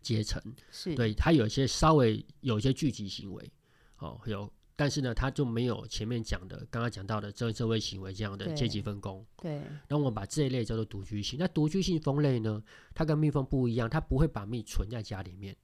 [0.00, 3.52] 阶层是对，它有一些稍微有一些聚集行为，
[3.98, 9.24] 哦，有，但是呢，它就没有前面讲的刚刚讲到的这社会行为这样的阶级分工。
[9.36, 11.38] 对，那我们把这一类叫做独居性。
[11.38, 12.62] 那独居性蜂类呢，
[12.94, 15.56] 它跟蜜蜂不一样，它不会把蜜存在家里面，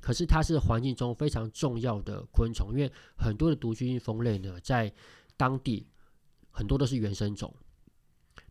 [0.00, 4.92] 可是它是环境中非常重要的昆虫，因为很多的独居性蜂类呢，在
[5.36, 5.86] 当地
[6.50, 7.54] 很多都是原生种。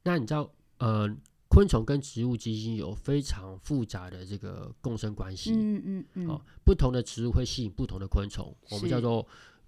[0.04, 1.16] 那你知道，呃。
[1.50, 9.26] 昆虫跟植物之间有非常复杂的这个共生关系，嗯嗯嗯，哦，不同的植物会吸引不同的昆虫，我们叫做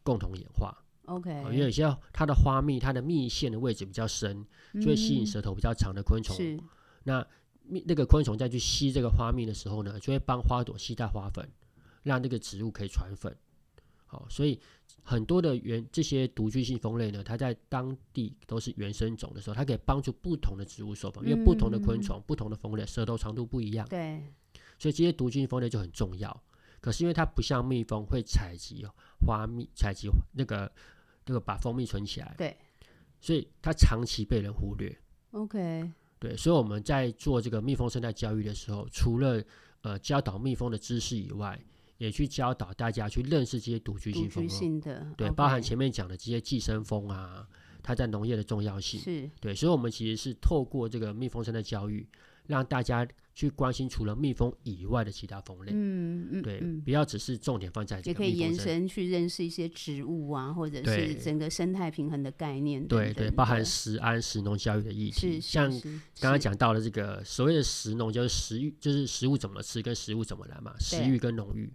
[0.09, 0.75] 共同演化。
[1.05, 4.43] OK，哦，因为有些它的花蜜，它的蜜腺的位置比较深，
[4.81, 6.35] 就会吸引舌头比较长的昆虫。
[6.35, 6.59] 是，
[7.03, 7.23] 那
[7.63, 11.47] 蜜那个昆虫再去吸这个花蜜的时候呢，就会帮花朵吸带花粉，
[12.01, 13.35] 让这个植物可以传粉。
[14.07, 14.59] 好，所以
[15.03, 24.23] 很多的原这些独居性蜂类呢，它在当地都是原生种的时候，它可以帮助不同的植物授粉，因为不同的昆虫、嗯、不同的蜂类舌头长度不一样，对，
[24.79, 26.43] 所以这些独居性蜂类就很重要。
[26.81, 28.81] 可是因为它不像蜜蜂会采集
[29.25, 30.71] 花蜜，采集那个
[31.25, 32.57] 那个把蜂蜜存起来，对，
[33.19, 34.95] 所以它长期被人忽略。
[35.31, 39.43] OK，对，所以我们在做这个蜜蜂生态教育的时候，除了
[39.81, 41.59] 呃教导蜜蜂的知识以外，
[41.97, 45.05] 也去教导大家去认识这些独居性蜂，性的。
[45.17, 45.33] 对，okay.
[45.33, 47.47] 包含前面讲的这些寄生蜂啊，
[47.83, 49.29] 它在农业的重要性是。
[49.39, 52.07] 对，所以我们其实是透过这个蜜蜂生态教育，
[52.49, 65.69] 让大家去关心除了蜜蜂以外的其他蜂类，嗯嗯，对嗯，不要只是重点放在这个也可以延伸去认识一些植物啊，或者是整个生态平衡的概念等等，对对，包含食安食农教育的议题，像
[66.19, 71.71] 刚刚讲到的这个所谓的食农，就是食育，就是食物怎么吃跟食物怎么来嘛，食育跟农育。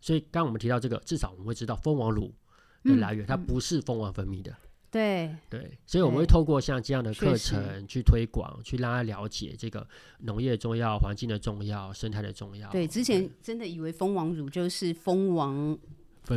[0.00, 2.34] 所以，刚刚我们提到这个，至少我们会知道蜂王乳
[2.82, 4.54] 的来源，嗯、它不是蜂王分泌的。
[4.94, 5.36] 对。
[5.50, 9.84] 对，所以我们会透过像这样的课程去推广，去让他了解这个
[10.20, 12.70] 农业重要、环境的重要、生态的重要。
[12.70, 15.76] 对，之前真的以为蜂王乳就是蜂王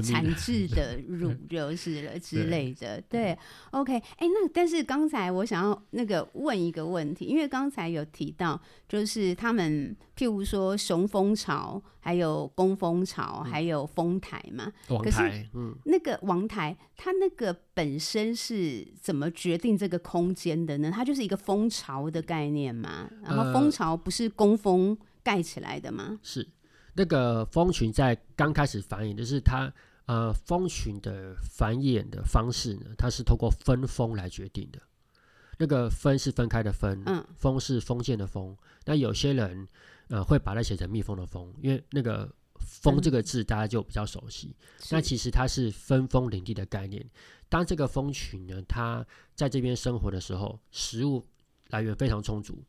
[0.04, 3.02] 产制的乳就是了之类的。
[3.10, 3.38] 对
[3.72, 14.72] ，OK，哎、欸，那但是刚才我想要那个问一个问题，因为刚才有提到，就是他们譬如说雄蜂巢，还有工蜂巢，还有蜂台嘛。
[14.90, 20.92] 王台，嗯，那个王台，它那个本身是怎么决定这个空间的呢？
[20.94, 23.10] 它就是一个蜂巢的概念嘛。
[23.24, 26.04] 然后蜂巢不是工蜂盖起来的吗？
[26.10, 26.48] 呃、是。
[26.98, 29.72] 那个蜂群在刚开始繁衍，就是它
[30.08, 34.82] 呃蜂群的繁衍的方式呢，它是通过分蜂来决定的。
[35.60, 38.58] 那个分是分开的分，嗯，蜂是封建的蜂。
[38.86, 39.68] 那有些人
[40.08, 44.56] 呃会把它写成蜜蜂的蜂，因为那个蜂这个字大家就比较熟悉。
[44.90, 47.08] 那、嗯、其实它是分封领地的概念。
[47.48, 51.24] 当这个蜂群呢，它在这边生活的时候，食物
[51.70, 52.64] 来源非常充足，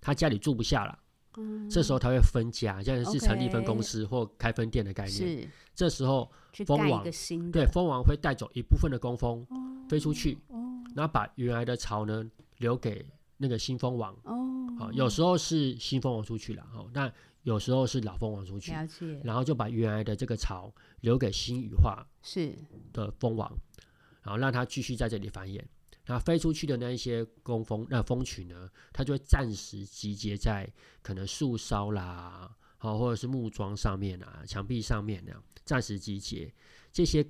[0.00, 0.96] 它家里住不下了。
[1.38, 5.14] 嗯、这时候它会分家，像是成立分公司或开分店的概念。
[5.14, 6.30] 是，这时候
[6.66, 7.04] 蜂王
[7.52, 9.56] 对蜂王会带走一部分的工蜂、哦、
[9.88, 10.58] 飞出去、哦，
[10.94, 12.28] 然后把原来的巢呢
[12.58, 14.12] 留给那个新蜂王。
[14.24, 14.36] 哦，
[14.78, 17.10] 好，有时候是新蜂王出去了，哦，那
[17.44, 18.72] 有时候是老蜂王出去，
[19.22, 22.52] 然后就把原来的这个巢留给新羽化是。
[22.92, 23.50] 的蜂王，
[24.22, 25.62] 然后让它继续在这里繁衍。
[26.10, 30.66] 那飞出去的那一些工蜂，那蜂群呢，它就会暂时集结在
[31.02, 36.50] 可能树梢啦，好，或者是木桩上面啊，墙壁上面那样暂时集结。
[36.90, 37.24] 这些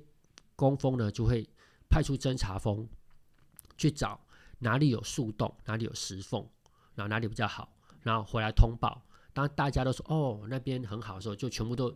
[0.55, 1.45] 工蜂呢，就会
[1.89, 2.87] 派出侦察蜂
[3.77, 4.17] 去找
[4.59, 6.47] 哪里有树洞，哪里有石缝，
[6.95, 9.01] 然后哪里比较好，然后回来通报。
[9.33, 11.93] 当大家都说哦那边很好的时候，就全部都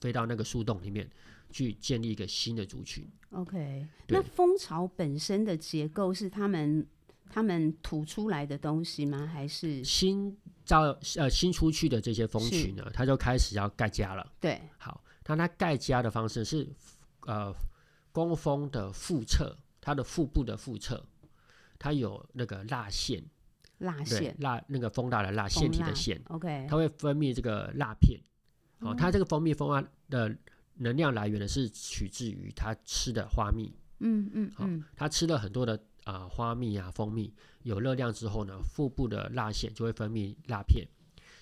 [0.00, 1.08] 飞到那个树洞里面。
[1.54, 3.08] 去建立一个新的族群。
[3.30, 6.84] OK，那蜂巢本身的结构是他们
[7.30, 9.24] 他们吐出来的东西吗？
[9.24, 10.82] 还是新招
[11.16, 12.90] 呃新出去的这些蜂群呢？
[12.92, 14.32] 它就开始要盖家了。
[14.40, 16.68] 对，好，那它盖家的方式是
[17.20, 17.54] 呃
[18.10, 21.06] 工蜂的腹侧，它的腹部的腹侧，
[21.78, 23.24] 它有那个蜡线，
[23.78, 26.20] 蜡线蜡那个蜂蜡的蜡腺体的腺。
[26.30, 28.20] OK，它会分泌这个蜡片。
[28.80, 30.36] 好、哦，它这个蜂蜜蜂蜡的。
[30.76, 34.66] 能量来源呢是取自于它吃的花蜜，嗯嗯好，
[34.96, 40.86] 它、嗯、吃了很多的啊、呃、花蜜啊蜂蜜，有热量之后呢，腹部的蜡腺就会分泌蜡片，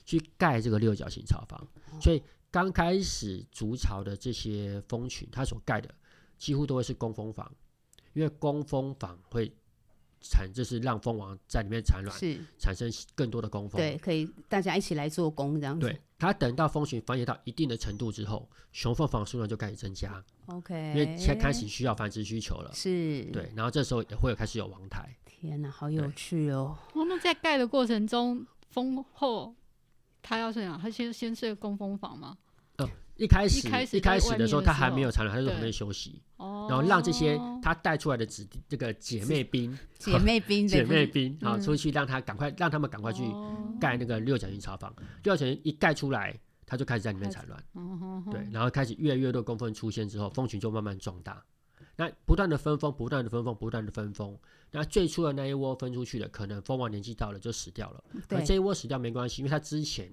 [0.05, 1.59] 去盖这个六角形巢房。
[1.93, 5.95] 哦、所以刚开始筑巢的这些蜂群，它所盖的
[6.37, 7.51] 几乎都会是工蜂房，
[8.13, 9.53] 因为工蜂房会。
[10.23, 13.81] 产就是让蜂王在里面产卵，是产生更多的工蜂。
[13.81, 15.87] 对，可以大家一起来做工这样子。
[15.87, 20.25] 对，它等到蜂群繁衍到一定的程度之后，雄蜂房数量就开始增加。
[20.47, 22.71] OK，因为现在开始需要繁殖需求了。
[22.73, 25.15] 是，对，然后这时候也会有开始有王台。
[25.25, 26.77] 天哪，好有趣哦！
[26.95, 29.55] 哦，那在盖的过程中，蜂后
[30.23, 30.79] 它要睡哪？
[30.81, 32.39] 它先先睡工蜂房吗？
[32.79, 32.89] 嗯。
[33.23, 43.23] 一开始一开始的时候，它还没有产卵，它就在旁边休息，然后让这些它带出来的子这个姐妹兵、姐妹兵、 姐妹兵啊出去，让它赶快让他们赶快去
[43.81, 44.93] 盖那个六角形巢房。
[45.23, 48.25] 六角形一盖出来，它就开始在里面产卵。
[48.29, 51.41] 对，然后开始越来越多工蜂出现之后，蜂群就慢慢壮大。
[51.95, 54.37] 那不断的分蜂，不断的分蜂，不断的分蜂。
[54.73, 58.03] 那最初的那一窝分出去的，可能蜂王年纪到了就死掉了。
[58.27, 60.11] 对，这一窝死掉没关系，因为它之前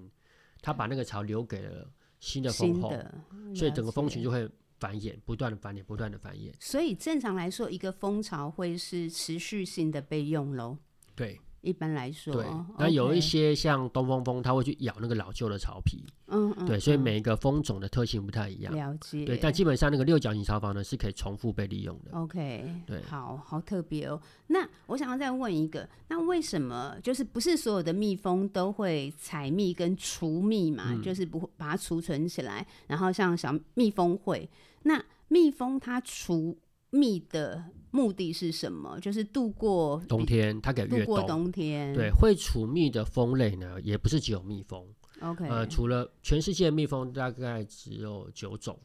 [0.62, 1.90] 它把那个巢留给了。
[2.20, 2.94] 新的封后，
[3.54, 4.48] 所以整个蜂群就会
[4.78, 6.52] 繁衍，不断的繁衍，不断的繁衍。
[6.60, 10.78] 所以正常来说，一个蜂巢会是持续性的被用喽。
[11.16, 11.40] 对。
[11.62, 12.46] 一般来说，对，
[12.78, 22.12] 那有一些像东方蜂，它会去咬那个老旧的巢皮，嗯嗯，对，所以每一个蜂种的特性不太一样，了解，对，但基本上那个六角形巢房呢是可以重复被利用的。
[22.12, 24.20] OK，对，好好特别哦。
[24.46, 30.84] 那我想要再问一个，那为什么就是不是所有的蜜蜂都会采蜜跟储蜜嘛？
[30.88, 34.48] 嗯、就是不把它储存起来，然后像小蜜蜂会，
[34.84, 36.56] 那蜜蜂它储
[36.90, 37.64] 蜜的。
[37.90, 38.98] 目的是什么？
[39.00, 40.98] 就是度过冬天，它给越冬。
[41.00, 41.92] 度过冬天。
[41.94, 44.84] 对，会储蜜的蜂类呢，也不是只有蜜蜂。
[45.20, 48.78] OK，呃，除了全世界蜜蜂大概只有九种。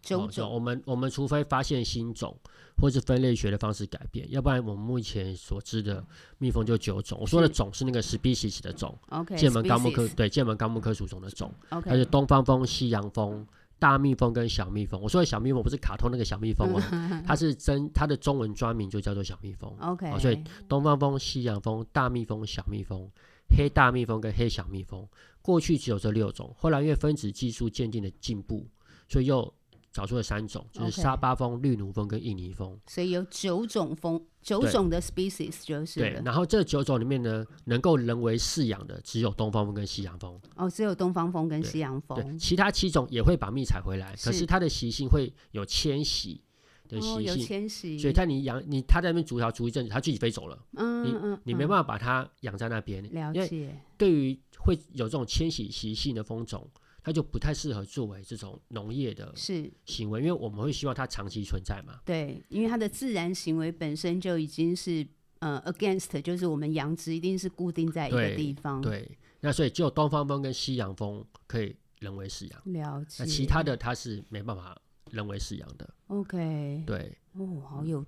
[0.00, 0.48] 九种。
[0.48, 2.34] 哦、我们我们除非发现新种，
[2.80, 6.02] 或是分类学的方式改变，要不然我们目前所知的
[6.38, 7.18] 蜜蜂就九种。
[7.20, 8.96] 我说的种是那个 species 的种。
[9.10, 9.36] OK。
[9.36, 11.52] 界门纲目科对界门纲目科属种的种。
[11.70, 11.90] OK。
[11.90, 13.46] 它是东方蜂、西洋蜂。
[13.78, 16.82] 大蜜蜂跟小蜜蜂，我说的小蜜蜂不是卡通那个小蜜蜂哦，
[17.26, 19.72] 它是真，它的中文专名就叫做小蜜蜂。
[19.80, 23.08] OK，所以东方蜂、西洋蜂、大蜜蜂、小蜜蜂、
[23.56, 25.06] 黑大蜜蜂跟黑小蜜蜂，
[25.40, 28.66] 过去只有这六种，后来因为分子技术渐进的进步，
[29.08, 29.54] 所以又
[29.98, 32.78] 找出了三种，就是沙巴蜂、绿奴蜂跟印尼蜂。
[32.86, 35.98] 所以有九种蜂，九种的 species 就是。
[35.98, 40.40] 对，然后这九种里面呢，能够人为饲养的只有东方蜂跟西洋蜂。
[40.54, 42.16] 哦，只有东方蜂跟西洋蜂。
[42.16, 46.40] 对，其他七种也会把蜜采回来，可是它的习性会有迁徙。
[46.88, 50.58] 的习性，哦、有迁徙，所以看你养你，它在那边筑巢筑一阵子，它自己飞走了。
[50.76, 53.02] 嗯你嗯，你没办法把它养在那边。
[53.12, 53.74] 了解。
[53.98, 56.66] 对于会有这种迁徙习性的蜂种，
[57.08, 62.00] 它就不太适合作为这种农业的行为，因为我们会希望它长期存在嘛。
[62.04, 65.06] 对，因为它的自然行为本身就已经是
[65.40, 68.80] 呃 against，就是我们养殖一定是固定在一个地方。
[68.80, 72.62] 对，对那所以只有东方风跟西洋风可以人为饲养。
[72.72, 73.16] 了解。
[73.22, 74.76] 那其他的它是没办法。
[75.10, 78.04] 人为饲养的，OK，对，哦，好有，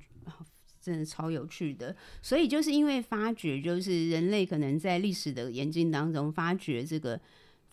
[0.83, 1.97] 真的超有趣的。
[2.21, 7.19] 所以就是因为发觉，就是人类可能在历史的演进当中，发觉这个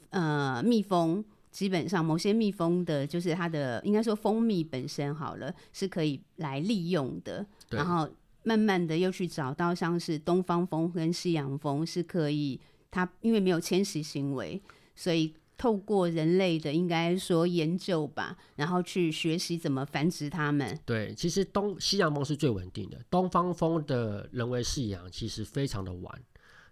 [0.10, 7.45] 呃蜜蜂，基本上某些蜜蜂的，就是它的应该说蜂蜜本身好了，是可以来利用的。
[7.70, 8.10] 然后
[8.43, 12.60] 慢慢的又去找到像是东方蜂跟西洋蜂是可以，
[12.91, 14.62] 它因为没有迁徙行为，
[14.95, 15.34] 所以。
[15.60, 20.80] 透过人类的应该说研究吧，然后去学习怎么繁殖它们。
[20.86, 26.22] 对，其实东西洋蜂是最稳定的，东方蜂的人为饲养其实非常的晚，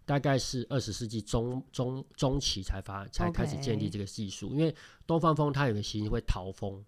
[0.05, 4.49] 大概是二十世纪中中中期才发才开始建立这个技术。
[4.49, 4.53] Okay.
[4.53, 4.75] 因为
[5.07, 6.83] 东方蜂它有个习性会逃蜂，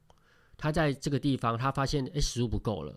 [0.56, 2.96] 它在这个地方它发现哎食物不够了，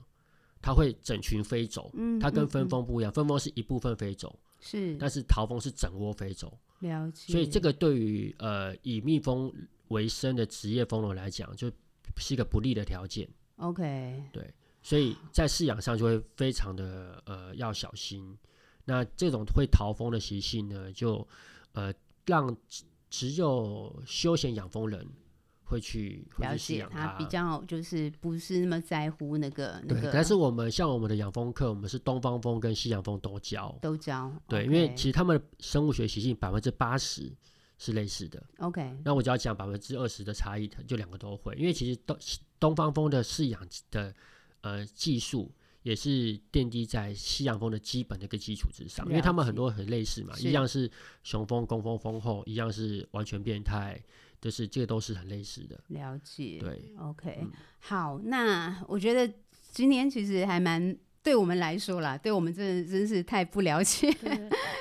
[0.61, 1.91] 它会整群飞走。
[1.95, 6.59] 嗯，它跟分蜂不一样，嗯嗯、分蜂是一部分飞走，是，但是逃蜂是整窝飞走。
[6.81, 9.51] 了解，所以这个对于呃以蜜蜂
[9.89, 11.73] 为生的职业蜂农来讲，就
[12.19, 13.27] 是一个不利的条件。
[13.57, 14.53] OK，对，
[14.83, 18.37] 所以在饲养上就会非常的呃要小心。
[18.91, 21.27] 那这种会逃蜂的习性呢，就
[21.73, 21.93] 呃
[22.27, 22.57] 让
[23.09, 25.07] 只有休闲养蜂人。
[25.71, 30.11] 会去了解他比较就是不是那么在乎那个那个，对。
[30.13, 34.33] 但是我们像我们的养蜂课，我们是东方蜂跟西洋蜂都教，都教。
[34.49, 37.33] 对，因为其实他们的生物学习性百分之八十
[37.79, 38.43] 是类似的。
[38.59, 41.55] OK，那我只要讲百分之二十的差异，就两个都会。
[41.55, 42.19] 因为其实东
[42.59, 44.13] 东方蜂的饲养的
[44.63, 45.53] 呃技术
[45.83, 50.91] 也是奠基在西洋风的基本的一个基础之上，因为他们很多很类似嘛，一样是
[51.23, 54.03] 雄风、工风、风后，一样是完全变态。
[54.41, 56.57] 就是这个都是很类似的，了解。
[56.59, 59.31] 对，OK，嗯，好，那我觉得
[59.71, 64.11] 今天其实还蛮对我们来说啦，对我们真的真是太不了解，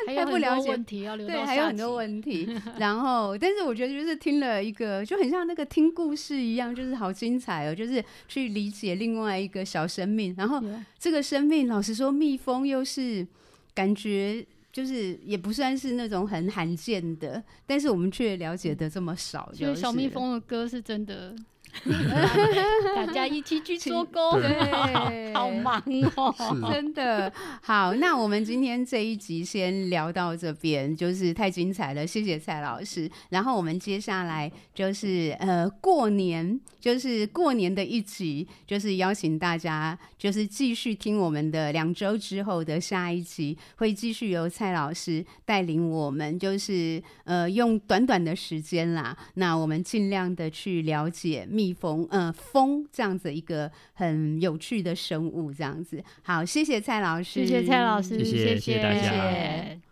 [0.07, 2.47] 太不了解问题要留，对，还有很多问题。
[2.79, 10.33] 然后，但是我觉得就是听了一个，就很像那个听故事一样，就是好精彩哦，就是去理解另外一个小生命。
[10.37, 10.61] 然后
[10.97, 13.27] 这个生命，老实说，蜜蜂又是
[13.73, 14.45] 感觉。
[14.71, 19.51] 就是也不算是那种很罕见的，但是我们却了解的这么少。
[19.51, 21.35] 就是小蜜蜂的歌是真的。
[22.95, 25.81] 大家一起去做工，对， 好忙
[26.15, 26.33] 哦，
[26.71, 27.93] 真的好。
[27.93, 33.09] 那我们今天这一集先聊到这边，就是太精彩了，谢谢蔡老师。
[33.29, 51.47] 然后我们接下来就是呃过年，就是过年的一集，就是邀请大家就是继续听我们的两周之后的下一集，会继续由蔡老师带领我们，就是呃用短短的时间啦，那我们尽量的去了解。
[51.59, 56.01] 蜜蜂，呃，蜂这样子一个很有趣的生物，这样子。
[56.21, 59.01] 好，谢谢蔡老师，谢谢蔡老师，谢谢，谢谢大家。
[59.01, 59.88] 谢谢。